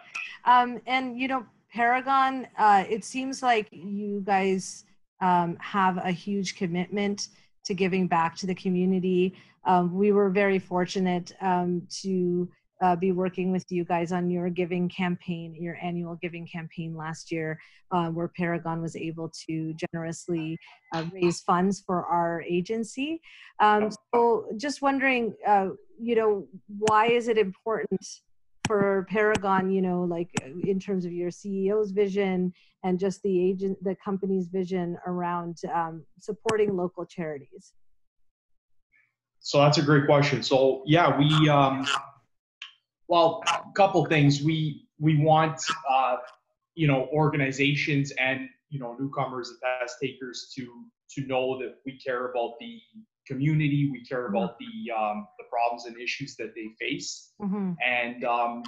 Um, 0.46 0.82
and 0.86 1.20
you 1.20 1.28
know, 1.28 1.46
Paragon, 1.72 2.48
uh, 2.58 2.84
it 2.90 3.04
seems 3.04 3.44
like 3.44 3.68
you 3.72 4.22
guys 4.26 4.86
um, 5.22 5.58
have 5.60 5.98
a 5.98 6.12
huge 6.12 6.56
commitment 6.56 7.30
to 7.66 7.74
giving 7.74 8.08
back 8.08 8.36
to 8.38 8.48
the 8.48 8.56
community. 8.56 9.36
Um, 9.66 9.94
we 9.94 10.12
were 10.12 10.30
very 10.30 10.58
fortunate 10.58 11.34
um, 11.42 11.84
to 12.02 12.50
uh, 12.82 12.96
be 12.96 13.12
working 13.12 13.52
with 13.52 13.66
you 13.70 13.84
guys 13.84 14.12
on 14.12 14.30
your 14.30 14.50
giving 14.50 14.88
campaign, 14.90 15.54
your 15.54 15.78
annual 15.84 16.18
giving 16.22 16.48
campaign 16.48 16.96
last 16.96 17.32
year, 17.32 17.60
uh, 17.92 18.08
where 18.08 18.30
Paragon 18.30 18.82
was 18.82 18.96
able 18.96 19.32
to 19.48 19.74
generously 19.74 20.58
uh, 20.96 21.04
raise 21.14 21.42
funds 21.42 21.84
for 21.86 22.06
our 22.06 22.42
agency. 22.44 23.22
Um, 23.60 23.90
so, 24.14 24.48
just 24.58 24.82
wondering, 24.82 25.36
uh, 25.46 25.70
you 26.00 26.16
know, 26.16 26.48
why 26.68 27.08
is 27.08 27.28
it 27.28 27.38
important 27.38 28.02
for 28.70 29.08
Paragon, 29.10 29.72
you 29.72 29.82
know, 29.82 30.04
like 30.04 30.30
in 30.64 30.80
terms 30.80 31.04
of 31.04 31.12
your 31.12 31.32
CEO's 31.32 31.90
vision 31.90 32.54
and 32.84 33.00
just 33.00 33.20
the 33.24 33.50
agent, 33.50 33.84
the 33.84 33.96
company's 33.96 34.48
vision 34.48 34.96
around 35.08 35.58
um, 35.74 36.06
supporting 36.20 36.78
local 36.78 37.04
charities? 37.04 37.74
So 39.40 39.58
that's 39.58 39.80
a 39.80 39.82
great 39.82 40.06
question. 40.06 40.44
So 40.44 40.84
yeah, 40.86 41.18
we 41.18 41.50
um, 41.50 41.88
well, 43.08 43.42
a 43.48 43.74
couple 43.76 44.06
things. 44.06 44.44
We 44.44 44.86
we 45.00 45.18
want 45.18 45.60
uh, 45.90 46.18
you 46.76 46.86
know 46.86 47.10
organizations 47.12 48.12
and 48.20 48.48
you 48.70 48.80
know 48.80 48.96
newcomers 49.00 49.50
and 49.50 49.58
test 49.82 49.96
takers 50.00 50.54
to 50.56 50.86
to 51.16 51.26
know 51.26 51.58
that 51.58 51.78
we 51.88 51.98
care 51.98 52.30
about 52.30 52.54
the 52.60 52.80
community. 53.30 53.90
We 53.92 54.04
care 54.04 54.26
about 54.28 54.58
the 54.60 54.92
um, 54.92 55.28
the 55.38 55.46
problems 55.50 55.86
and 55.86 55.96
issues 56.02 56.36
that 56.38 56.54
they 56.56 56.70
face, 56.80 57.32
mm-hmm. 57.42 57.74
and 57.86 58.24
um, 58.26 58.64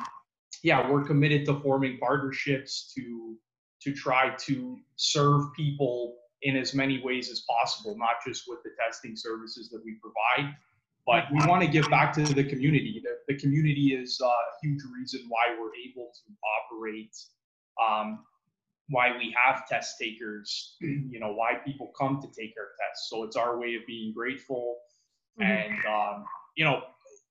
yeah, 0.64 0.90
we're 0.90 1.04
committed 1.04 1.46
to 1.48 1.60
forming 1.62 1.98
partnerships 1.98 2.94
to 2.96 3.36
to 3.84 3.94
try 3.94 4.36
to 4.46 4.78
serve 4.96 5.54
people 5.54 6.16
in 6.44 6.56
as 6.56 6.74
many 6.74 7.02
ways 7.04 7.30
as 7.30 7.44
possible, 7.50 7.96
not 7.98 8.16
just 8.26 8.44
with 8.48 8.60
the 8.64 8.72
testing 8.84 9.16
services 9.16 9.70
that 9.70 9.82
we 9.84 9.98
provide, 10.02 10.56
but 11.06 11.26
we 11.32 11.46
want 11.48 11.62
to 11.64 11.68
give 11.68 11.90
back 11.90 12.14
to 12.14 12.22
the 12.24 12.44
community. 12.44 13.02
The, 13.04 13.34
the 13.34 13.40
community 13.40 13.94
is 13.94 14.20
a 14.24 14.34
huge 14.62 14.82
reason 14.98 15.22
why 15.30 15.56
we're 15.60 15.76
able 15.90 16.12
to 16.12 16.34
operate, 16.62 17.16
um, 17.84 18.26
why 18.92 19.18
we 19.18 19.34
have 19.44 19.68
test 19.68 19.98
takers, 20.00 20.76
you 20.82 21.20
know, 21.20 21.34
why 21.34 21.54
people 21.66 21.92
come 21.98 22.22
to 22.22 22.28
take 22.28 22.54
our 22.60 22.70
tests. 22.80 23.10
So 23.10 23.24
it's 23.24 23.36
our 23.36 23.58
way 23.58 23.76
of 23.76 23.88
being 23.88 24.14
grateful. 24.14 24.78
Mm-hmm. 25.40 25.52
And, 25.52 25.86
um, 25.86 26.26
you 26.56 26.66
know, 26.66 26.84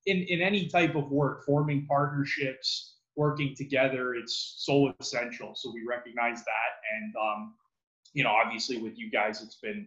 in, 0.07 0.23
in 0.23 0.40
any 0.40 0.66
type 0.68 0.94
of 0.94 1.11
work, 1.11 1.44
forming 1.44 1.87
partnerships, 1.87 2.96
working 3.14 3.55
together, 3.55 4.14
it's 4.14 4.55
so 4.59 4.92
essential. 4.99 5.53
So 5.55 5.70
we 5.73 5.85
recognize 5.87 6.38
that. 6.38 6.73
And, 6.96 7.14
um, 7.16 7.55
you 8.14 8.25
know, 8.25 8.31
obviously 8.31 8.79
with 8.79 8.99
you 8.99 9.11
guys, 9.11 9.42
it's 9.42 9.57
been 9.57 9.87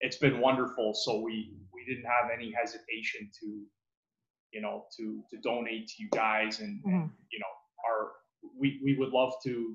it's 0.00 0.18
been 0.18 0.40
wonderful. 0.40 0.92
So 0.94 1.20
we 1.20 1.54
we 1.72 1.84
didn't 1.86 2.04
have 2.04 2.30
any 2.32 2.52
hesitation 2.52 3.30
to, 3.40 3.62
you 4.52 4.60
know, 4.60 4.84
to 4.98 5.22
to 5.30 5.38
donate 5.38 5.88
to 5.88 5.94
you 5.98 6.08
guys, 6.12 6.60
and, 6.60 6.80
mm-hmm. 6.80 6.94
and 6.94 7.10
you 7.32 7.38
know, 7.38 7.46
our 7.88 8.10
we 8.60 8.80
we 8.84 8.96
would 8.98 9.10
love 9.10 9.32
to 9.44 9.74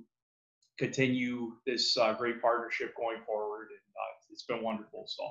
continue 0.78 1.54
this 1.66 1.98
uh, 1.98 2.14
great 2.14 2.42
partnership 2.42 2.96
going 2.96 3.20
forward, 3.26 3.70
and 3.70 3.96
uh, 3.96 4.32
it's 4.32 4.44
been 4.44 4.64
wonderful. 4.64 5.06
So. 5.08 5.30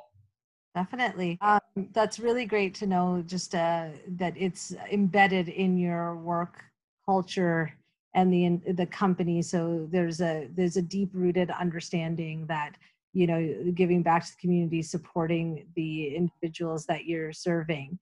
Definitely. 0.75 1.37
Um, 1.41 1.61
that's 1.93 2.21
really 2.21 2.47
great 2.47 2.75
to 2.77 2.87
know 2.87 3.25
just 3.27 3.57
uh, 3.57 3.89
that 4.07 4.35
it's 4.37 4.73
embedded 4.93 5.49
in 5.49 5.77
your 5.77 6.17
work 6.17 6.63
culture 7.05 7.77
and 8.15 8.33
the 8.33 8.73
the 8.73 8.87
company 8.87 9.43
so 9.43 9.87
there's 9.91 10.21
a 10.21 10.49
there's 10.57 10.77
a 10.77 10.83
deep 10.83 11.11
rooted 11.13 11.51
understanding 11.51 12.47
that 12.47 12.77
you 13.13 13.27
know 13.27 13.73
giving 13.75 14.03
back 14.03 14.25
to 14.25 14.33
the 14.33 14.41
community 14.41 14.83
supporting 14.83 15.67
the 15.77 16.15
individuals 16.15 16.87
that 16.87 17.05
you're 17.05 17.33
serving 17.33 17.99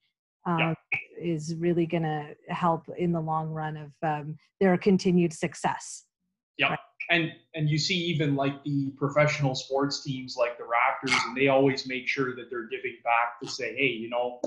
um, 0.47 0.59
yeah. 0.59 0.99
is 1.21 1.55
really 1.57 1.85
going 1.85 2.03
to 2.03 2.35
help 2.49 2.85
in 2.97 3.13
the 3.13 3.21
long 3.21 3.51
run 3.51 3.77
of 3.77 3.93
um, 4.03 4.37
their 4.61 4.77
continued 4.79 5.33
success 5.33 6.05
yeah 6.57 6.71
right? 6.71 6.79
And 7.11 7.33
and 7.55 7.69
you 7.69 7.79
see 7.79 7.97
even 7.97 8.37
like 8.37 8.63
the 8.65 8.93
professional 8.97 9.55
sports 9.55 10.03
teams 10.03 10.37
like 10.37 10.59
the 10.59 10.65
raptors 10.65 11.17
and 11.27 11.37
they 11.37 11.49
always 11.49 11.87
make 11.87 12.07
sure 12.07 12.35
that 12.37 12.51
they're 12.51 12.69
giving 12.69 12.97
back 13.05 13.41
to 13.43 13.49
say 13.49 13.75
hey 13.77 13.87
you 13.87 14.11
know 14.11 14.41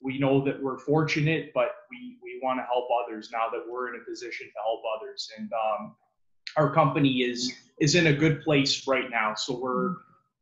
we 0.00 0.18
know 0.18 0.44
that 0.44 0.62
we're 0.62 0.78
fortunate 0.78 1.50
but 1.54 1.70
we 1.90 2.16
we 2.22 2.40
want 2.42 2.58
to 2.58 2.62
help 2.64 2.88
others 3.04 3.30
now 3.32 3.48
that 3.50 3.62
we're 3.68 3.92
in 3.92 4.00
a 4.00 4.04
position 4.04 4.46
to 4.46 4.60
help 4.64 4.80
others 4.96 5.28
and 5.36 5.50
um, 5.52 5.94
our 6.56 6.72
company 6.72 7.22
is 7.22 7.52
is 7.80 7.94
in 7.94 8.08
a 8.08 8.12
good 8.12 8.42
place 8.42 8.86
right 8.86 9.10
now. 9.10 9.34
So 9.34 9.58
we're 9.58 9.94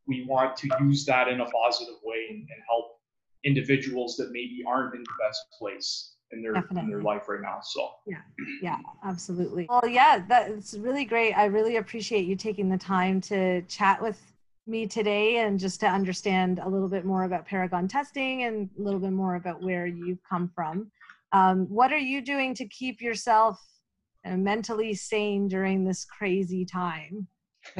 we 0.07 0.25
want 0.29 0.57
to 0.59 0.69
use 0.81 1.05
that 1.07 1.29
in 1.29 1.40
a 1.40 1.47
positive 1.47 1.97
way 2.05 2.27
and, 2.31 2.38
and 2.38 2.62
help 2.69 3.01
individuals 3.45 4.16
that 4.16 4.31
maybe 4.31 4.62
aren't 4.66 4.95
in 4.95 5.03
the 5.03 5.14
best 5.25 5.40
place 5.59 6.15
in 6.37 6.42
their 6.42 6.53
Definitely. 6.53 6.83
in 6.83 6.90
their 6.90 7.03
life 7.03 7.29
right 7.29 7.40
now. 7.40 7.61
So 7.62 7.90
yeah, 8.07 8.18
yeah, 8.62 8.79
absolutely. 9.05 9.66
Well, 9.68 9.87
yeah, 9.88 10.22
that's 10.29 10.75
really 10.75 11.05
great. 11.05 11.33
I 11.33 11.46
really 11.46 11.77
appreciate 11.77 12.27
you 12.27 12.37
taking 12.37 12.68
the 12.68 12.79
time 12.79 13.20
to 13.22 13.62
chat 13.62 14.01
with 14.01 14.20
me 14.66 14.87
today 14.87 15.38
and 15.38 15.59
just 15.59 15.81
to 15.81 15.87
understand 15.87 16.59
a 16.59 16.68
little 16.68 16.88
bit 16.88 17.05
more 17.05 17.25
about 17.25 17.46
Paragon 17.46 17.87
testing 17.88 18.44
and 18.44 18.68
a 18.79 18.83
little 18.83 19.01
bit 19.01 19.12
more 19.12 19.37
about 19.37 19.62
where 19.62 19.87
you've 19.87 20.22
come 20.29 20.51
from. 20.55 20.90
Um, 21.33 21.66
what 21.68 21.92
are 21.92 21.99
you 21.99 22.20
doing 22.20 22.55
to 22.55 22.66
keep 22.66 23.01
yourself 23.01 23.61
and 24.25 24.42
mentally 24.42 24.94
sane 24.94 25.49
during 25.49 25.85
this 25.85 26.05
crazy 26.05 26.64
time? 26.64 27.29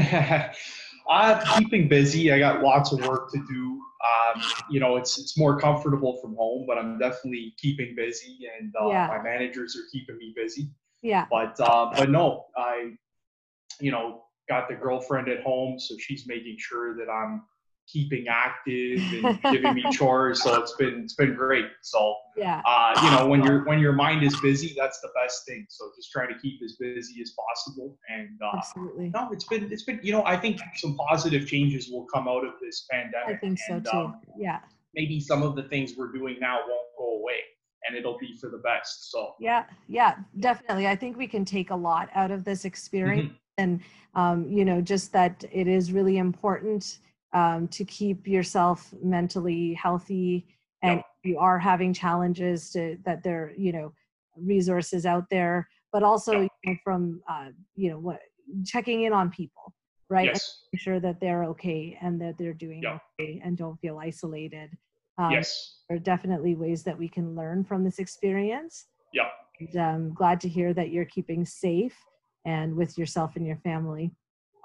I'm 1.09 1.41
keeping 1.59 1.89
busy. 1.89 2.33
I 2.33 2.39
got 2.39 2.63
lots 2.63 2.93
of 2.93 3.07
work 3.07 3.31
to 3.33 3.39
do. 3.49 3.81
Um, 4.07 4.43
you 4.71 4.81
know, 4.81 4.97
it's 4.97 5.19
it's 5.19 5.39
more 5.39 5.59
comfortable 5.59 6.19
from 6.21 6.37
home, 6.37 6.65
but 6.67 6.79
I'm 6.79 6.99
definitely 6.99 7.55
keeping 7.59 7.95
busy, 7.97 8.39
and 8.59 8.75
uh, 8.81 8.89
yeah. 8.89 9.07
my 9.09 9.23
managers 9.23 9.77
are 9.77 9.87
keeping 9.93 10.17
me 10.19 10.33
busy. 10.37 10.69
Yeah. 11.03 11.27
But 11.31 11.59
uh, 11.61 11.93
but 11.97 12.11
no, 12.11 12.47
I, 12.57 12.93
you 13.81 13.91
know, 13.91 14.25
got 14.49 14.69
the 14.69 14.75
girlfriend 14.75 15.29
at 15.29 15.43
home, 15.43 15.79
so 15.79 15.97
she's 15.99 16.27
making 16.27 16.57
sure 16.59 16.97
that 16.97 17.11
I'm 17.11 17.43
keeping 17.91 18.27
active 18.29 19.01
and 19.13 19.41
giving 19.53 19.75
me 19.75 19.85
chores. 19.93 20.43
So 20.43 20.61
it's 20.61 20.75
been 20.75 21.03
it's 21.05 21.15
been 21.15 21.35
great. 21.35 21.67
So 21.83 22.15
yeah, 22.37 22.63
uh, 22.67 23.01
you 23.03 23.11
know, 23.11 23.27
when 23.29 23.43
your 23.43 23.65
when 23.65 23.79
your 23.79 23.93
mind 23.93 24.23
is 24.23 24.39
busy, 24.41 24.75
that's 24.79 25.01
the 25.01 25.09
best 25.21 25.47
thing. 25.47 25.67
So 25.69 25.91
just 25.97 26.11
try 26.11 26.27
to 26.27 26.39
keep 26.39 26.61
as 26.65 26.77
busy 26.79 27.21
as 27.23 27.33
possible. 27.33 27.99
And 28.09 28.39
uh, 28.43 28.57
absolutely, 28.57 29.11
no, 29.11 29.31
it's 29.33 29.45
been 29.45 29.71
it's 29.73 29.85
been 29.85 30.01
you 30.03 30.13
know 30.13 30.25
I 30.25 30.37
think 30.37 30.61
some 30.77 30.97
positive 30.97 31.47
changes 31.47 31.89
will 31.91 32.07
come 32.13 32.29
out 32.29 32.45
of 32.45 32.53
this 32.61 32.87
pandemic. 32.91 33.37
I 33.37 33.39
think 33.39 33.59
so 33.67 33.75
and, 33.75 33.85
too. 33.85 33.97
Um, 33.97 34.21
yeah. 34.39 34.61
Maybe 34.95 35.21
some 35.21 35.43
of 35.43 35.57
the 35.57 35.65
things 35.65 35.93
we're 35.95 36.11
doing 36.11 36.39
now 36.41 36.57
won't 36.67 36.89
go 36.97 37.19
away 37.19 37.41
and 37.87 37.97
it'll 37.97 38.17
be 38.19 38.35
for 38.41 38.49
the 38.49 38.59
best. 38.59 39.11
So 39.11 39.35
yeah, 39.39 39.65
yeah, 39.89 40.17
definitely. 40.41 40.87
I 40.87 40.97
think 40.97 41.17
we 41.17 41.27
can 41.27 41.45
take 41.45 41.71
a 41.71 41.77
lot 41.77 42.09
out 42.15 42.31
of 42.31 42.45
this 42.45 42.65
experience, 42.65 43.29
mm-hmm. 43.29 43.37
and 43.59 43.81
um, 44.15 44.49
you 44.49 44.65
know, 44.65 44.81
just 44.81 45.13
that 45.13 45.45
it 45.53 45.69
is 45.69 45.93
really 45.93 46.17
important 46.17 46.99
um, 47.33 47.69
to 47.69 47.85
keep 47.85 48.27
yourself 48.27 48.93
mentally 49.03 49.75
healthy 49.75 50.47
and 50.83 50.99
yep. 50.99 51.05
you 51.25 51.39
are 51.39 51.59
having 51.59 51.93
challenges 51.93 52.71
to 52.71 52.97
that 53.05 53.23
there 53.23 53.53
you 53.57 53.73
know 53.73 53.93
resources 54.37 55.07
out 55.07 55.25
there 55.31 55.69
but 55.93 56.03
also 56.03 56.43
yep. 56.43 56.51
you 56.65 56.73
know, 56.73 56.79
from 56.85 57.21
uh, 57.29 57.49
you 57.75 57.91
know 57.91 57.99
what 57.99 58.21
checking 58.65 59.03
in 59.03 59.13
on 59.13 59.31
people 59.31 59.75
right 60.09 60.27
yes. 60.27 60.65
make 60.73 60.81
sure 60.81 61.01
that 61.01 61.19
they're 61.21 61.45
okay 61.45 61.99
and 62.01 62.21
that 62.21 62.37
they're 62.39 62.53
doing 62.53 62.83
yep. 62.83 63.01
okay 63.19 63.41
and 63.45 63.57
don't 63.57 63.81
feel 63.81 63.99
isolated 63.99 64.71
um, 65.19 65.31
yes 65.31 65.79
there 65.89 65.97
are 65.97 66.01
definitely 66.01 66.55
ways 66.55 66.83
that 66.83 66.97
we 66.97 67.09
can 67.09 67.35
learn 67.35 67.65
from 67.65 67.83
this 67.83 67.99
experience 67.99 68.87
yeah 69.13 69.29
and 69.61 69.77
i'm 69.77 69.95
um, 69.95 70.15
glad 70.15 70.41
to 70.41 70.49
hear 70.49 70.73
that 70.73 70.91
you're 70.91 71.05
keeping 71.07 71.45
safe 71.45 71.97
and 72.45 72.75
with 72.75 72.97
yourself 72.97 73.37
and 73.37 73.47
your 73.47 73.57
family 73.57 74.13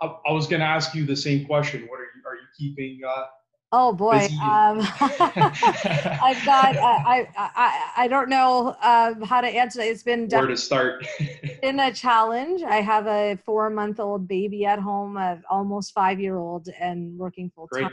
I, 0.02 0.16
I 0.28 0.32
was 0.32 0.48
going 0.48 0.60
to 0.60 0.66
ask 0.66 0.94
you 0.94 1.06
the 1.06 1.16
same 1.16 1.46
question 1.46 1.88
what 1.88 2.00
are 2.00 2.31
keeping 2.58 3.00
uh, 3.08 3.26
Oh 3.74 3.94
boy, 3.94 4.28
um, 4.42 4.82
I've 5.00 6.46
got. 6.46 6.76
Uh, 6.82 7.04
I, 7.06 7.28
I 7.38 7.92
I 7.98 8.08
don't 8.08 8.30
know 8.30 8.76
uh, 8.82 9.14
how 9.26 9.40
to 9.40 9.48
answer. 9.48 9.80
That. 9.80 9.88
It's 9.88 10.04
been 10.04 10.28
where 10.28 10.48
to 10.48 10.58
start. 10.58 11.06
been 11.62 11.80
a 11.80 11.94
challenge. 11.94 12.64
I 12.64 12.78
have 12.78 13.08
a 13.08 13.38
four-month-old 13.46 14.28
baby 14.28 14.66
at 14.66 14.80
home, 14.80 15.16
a 15.18 15.42
almost 15.50 15.94
five-year-old, 15.94 16.70
and 16.80 17.18
working 17.18 17.52
full 17.56 17.68
time. 17.68 17.92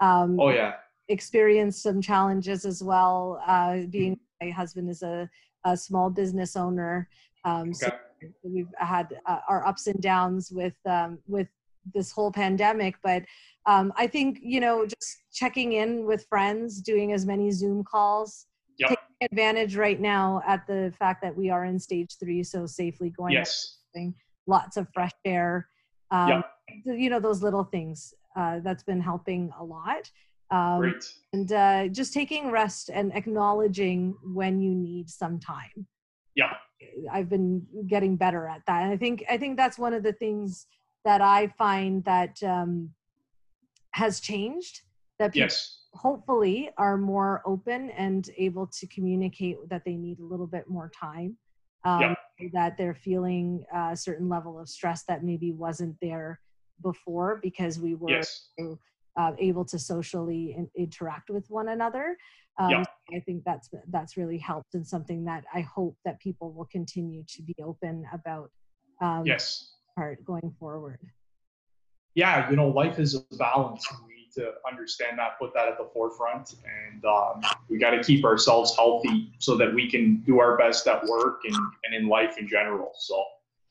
Um, 0.00 0.38
oh 0.40 0.50
yeah. 0.50 0.74
Experienced 1.08 1.82
some 1.82 2.00
challenges 2.00 2.64
as 2.64 2.82
well. 2.82 3.42
Uh, 3.46 3.80
being 3.90 4.14
mm-hmm. 4.14 4.48
my 4.48 4.52
husband 4.52 4.90
is 4.90 5.02
a, 5.02 5.28
a 5.64 5.76
small 5.76 6.10
business 6.10 6.56
owner, 6.56 7.08
um, 7.44 7.70
okay. 7.70 7.72
so 7.72 7.92
we've 8.42 8.72
had 8.78 9.18
uh, 9.26 9.40
our 9.48 9.66
ups 9.66 9.86
and 9.86 10.00
downs 10.00 10.50
with 10.50 10.76
um, 10.86 11.18
with 11.26 11.48
this 11.94 12.10
whole 12.10 12.32
pandemic, 12.32 12.96
but 13.02 13.22
um, 13.68 13.92
I 13.96 14.06
think 14.08 14.40
you 14.42 14.58
know 14.58 14.84
just 14.84 15.18
checking 15.32 15.74
in 15.74 16.06
with 16.06 16.26
friends, 16.28 16.80
doing 16.80 17.12
as 17.12 17.24
many 17.24 17.50
Zoom 17.52 17.84
calls, 17.84 18.46
yep. 18.78 18.88
taking 18.88 19.28
advantage 19.30 19.76
right 19.76 20.00
now 20.00 20.42
at 20.46 20.66
the 20.66 20.92
fact 20.98 21.22
that 21.22 21.36
we 21.36 21.50
are 21.50 21.64
in 21.66 21.78
stage 21.78 22.16
three, 22.18 22.42
so 22.42 22.66
safely 22.66 23.10
going. 23.10 23.34
Yes. 23.34 23.76
Lots 24.46 24.76
of 24.76 24.86
fresh 24.94 25.12
air. 25.24 25.68
Um, 26.10 26.28
yep. 26.28 26.44
You 26.98 27.10
know 27.10 27.20
those 27.20 27.42
little 27.42 27.64
things. 27.64 28.14
uh, 28.38 28.60
that's 28.62 28.82
been 28.84 29.00
helping 29.00 29.50
a 29.58 29.64
lot. 29.64 30.10
Um, 30.50 30.80
Great. 30.80 31.04
and 31.32 31.52
uh, 31.52 31.88
just 31.88 32.14
taking 32.14 32.50
rest 32.50 32.88
and 32.92 33.12
acknowledging 33.14 34.14
when 34.32 34.60
you 34.60 34.74
need 34.74 35.10
some 35.10 35.38
time. 35.38 35.86
Yeah. 36.34 36.54
I've 37.12 37.28
been 37.28 37.66
getting 37.88 38.16
better 38.16 38.46
at 38.46 38.62
that. 38.66 38.84
And 38.84 38.92
I 38.92 38.96
think 38.96 39.24
I 39.28 39.36
think 39.36 39.56
that's 39.56 39.78
one 39.78 39.92
of 39.92 40.02
the 40.02 40.12
things 40.12 40.66
that 41.04 41.20
I 41.20 41.48
find 41.58 42.04
that 42.04 42.40
um, 42.42 42.90
has 43.92 44.20
changed. 44.20 44.82
That 45.18 45.32
people 45.32 45.46
Yes. 45.46 45.86
hopefully 45.94 46.70
are 46.78 46.96
more 46.96 47.42
open 47.44 47.90
and 47.90 48.30
able 48.36 48.68
to 48.68 48.86
communicate 48.86 49.56
that 49.68 49.84
they 49.84 49.96
need 49.96 50.20
a 50.20 50.24
little 50.24 50.46
bit 50.46 50.68
more 50.68 50.90
time. 50.90 51.36
Um, 51.84 52.00
Yeah. 52.00 52.14
That 52.52 52.76
they're 52.76 52.94
feeling 52.94 53.64
a 53.72 53.96
certain 53.96 54.28
level 54.28 54.60
of 54.60 54.68
stress 54.68 55.02
that 55.06 55.24
maybe 55.24 55.52
wasn't 55.52 55.96
there 56.00 56.40
before 56.82 57.40
because 57.42 57.80
we 57.80 57.96
were 57.96 58.10
Yes. 58.10 58.50
uh, 59.16 59.32
able 59.38 59.64
to 59.64 59.76
socially 59.76 60.52
in- 60.54 60.70
interact 60.76 61.30
with 61.30 61.50
one 61.50 61.68
another. 61.70 62.16
Um, 62.58 62.70
Yeah. 62.70 62.84
I 63.10 63.18
think 63.20 63.42
that's 63.42 63.68
that's 63.88 64.16
really 64.16 64.38
helped 64.38 64.74
and 64.74 64.86
something 64.86 65.24
that 65.24 65.44
I 65.52 65.62
hope 65.62 65.96
that 66.04 66.20
people 66.20 66.52
will 66.52 66.66
continue 66.66 67.24
to 67.24 67.42
be 67.42 67.56
open 67.60 68.06
about 68.12 68.52
um, 69.00 69.24
Yes. 69.26 69.74
part 69.96 70.24
going 70.24 70.54
forward. 70.60 71.00
Yeah, 72.18 72.50
you 72.50 72.56
know, 72.56 72.66
life 72.66 72.98
is 72.98 73.14
a 73.14 73.36
balance. 73.36 73.86
We 74.08 74.12
need 74.16 74.32
to 74.32 74.54
understand 74.68 75.20
that, 75.20 75.38
put 75.38 75.54
that 75.54 75.68
at 75.68 75.78
the 75.78 75.88
forefront, 75.94 76.56
and 76.64 77.04
um, 77.04 77.40
we 77.68 77.78
got 77.78 77.90
to 77.90 78.02
keep 78.02 78.24
ourselves 78.24 78.74
healthy 78.74 79.32
so 79.38 79.56
that 79.56 79.72
we 79.72 79.88
can 79.88 80.16
do 80.26 80.40
our 80.40 80.58
best 80.58 80.88
at 80.88 81.04
work 81.04 81.42
and, 81.44 81.54
and 81.54 81.94
in 81.94 82.08
life 82.08 82.36
in 82.36 82.48
general. 82.48 82.90
So, 82.98 83.22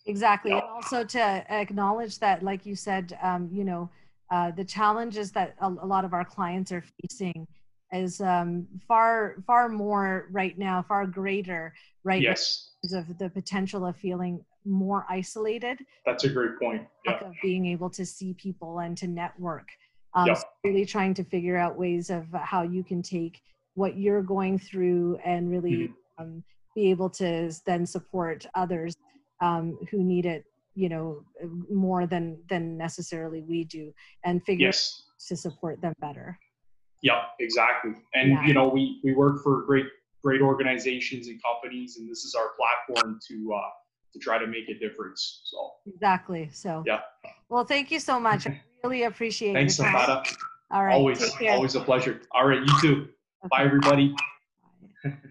Exactly, 0.06 0.52
Yeah. 0.52 0.60
and 0.60 0.70
also 0.70 1.04
to 1.04 1.20
acknowledge 1.52 2.20
that, 2.20 2.42
like 2.42 2.66
you 2.66 2.74
said, 2.74 3.20
um, 3.22 3.50
you 3.52 3.66
know, 3.66 3.90
uh, 4.32 4.52
the 4.52 4.64
challenges 4.64 5.34
that 5.34 5.56
a, 5.60 5.68
a 5.68 5.86
lot 5.86 6.06
of 6.06 6.14
our 6.14 6.24
clients 6.24 6.72
are 6.72 6.86
facing 7.02 7.46
is 7.92 8.22
um, 8.22 8.66
far 8.88 9.44
far 9.46 9.68
more 9.68 10.30
right 10.32 10.58
now, 10.58 10.82
far 10.88 11.06
greater 11.06 11.74
right 12.06 12.24
now 12.24 12.30
yes, 12.30 12.72
because 12.82 12.94
of 12.94 13.18
the 13.18 13.30
potential 13.30 13.86
of 13.86 13.98
feeling 13.98 14.40
more 14.68 15.06
isolated 15.10 15.80
that's 16.06 16.24
a 16.26 16.30
great 16.30 16.60
point. 16.60 16.86
Yeah. 17.06 17.20
of 17.26 17.34
being 17.42 17.66
able 17.68 17.90
to 17.92 18.06
see 18.06 18.34
people 18.34 18.80
and 18.80 18.98
to 18.98 19.08
network. 19.08 19.70
Um, 20.14 20.36
so 20.36 20.44
really 20.64 20.86
trying 20.86 21.14
to 21.16 21.24
figure 21.24 21.58
out 21.58 21.78
ways 21.78 22.10
of 22.10 22.26
how 22.34 22.64
you 22.64 22.84
can 22.84 23.02
take 23.02 23.42
what 23.76 23.98
you're 23.98 24.24
going 24.24 24.58
through 24.58 25.20
and 25.24 25.50
really 25.50 25.72
Mhm. 25.72 25.94
um, 26.18 26.44
be 26.76 26.90
able 26.92 27.10
to 27.12 27.52
then 27.66 27.86
support 27.86 28.46
others 28.56 28.96
um, 29.40 29.78
who 29.92 30.04
need 30.04 30.26
it, 30.26 30.46
you 30.74 30.90
know, 30.90 31.24
more 31.70 32.08
than 32.08 32.42
than 32.50 32.76
necessarily 32.78 33.42
we 33.44 33.64
do, 33.64 33.94
and 34.24 34.44
figure 34.44 34.68
Yes. 34.68 35.06
to 35.28 35.36
support 35.36 35.80
them 35.82 35.94
better. 36.00 36.40
Yeah, 37.04 37.26
exactly. 37.40 37.94
And 38.16 38.32
Yeah. 38.32 38.46
you 38.48 38.54
know, 38.56 38.68
we 38.70 39.00
we 39.04 39.14
work 39.14 39.44
for 39.44 39.62
great 39.64 39.86
great 40.24 40.42
organizations 40.42 41.28
and 41.28 41.40
companies, 41.44 41.98
and 41.98 42.10
this 42.10 42.26
is 42.26 42.34
our 42.36 42.50
platform 42.58 43.20
to 43.28 43.54
uh, 43.54 43.70
to 44.14 44.20
try 44.20 44.38
to 44.38 44.48
make 44.48 44.70
a 44.70 44.78
difference. 44.80 45.42
So, 45.46 45.72
Exactly. 45.86 46.50
So. 46.52 46.84
Yeah. 46.86 47.02
Well, 47.50 47.66
thank 47.66 47.92
you 47.92 48.00
so 48.00 48.20
much. 48.20 48.48
I 48.48 48.62
really 48.84 49.04
appreciate 49.04 49.52
it. 49.52 49.54
thanks. 49.54 49.76
Samantha. 49.76 50.24
All 50.70 50.84
right. 50.84 50.94
always, 50.94 51.34
always 51.50 51.76
a 51.76 51.80
pleasure. 51.80 52.22
All 52.32 52.46
right, 52.48 52.60
you 52.60 52.82
too. 52.82 53.08
Okay. 53.46 53.50
Bye, 53.50 53.64
everybody. 53.64 54.16
Bye. 55.04 55.14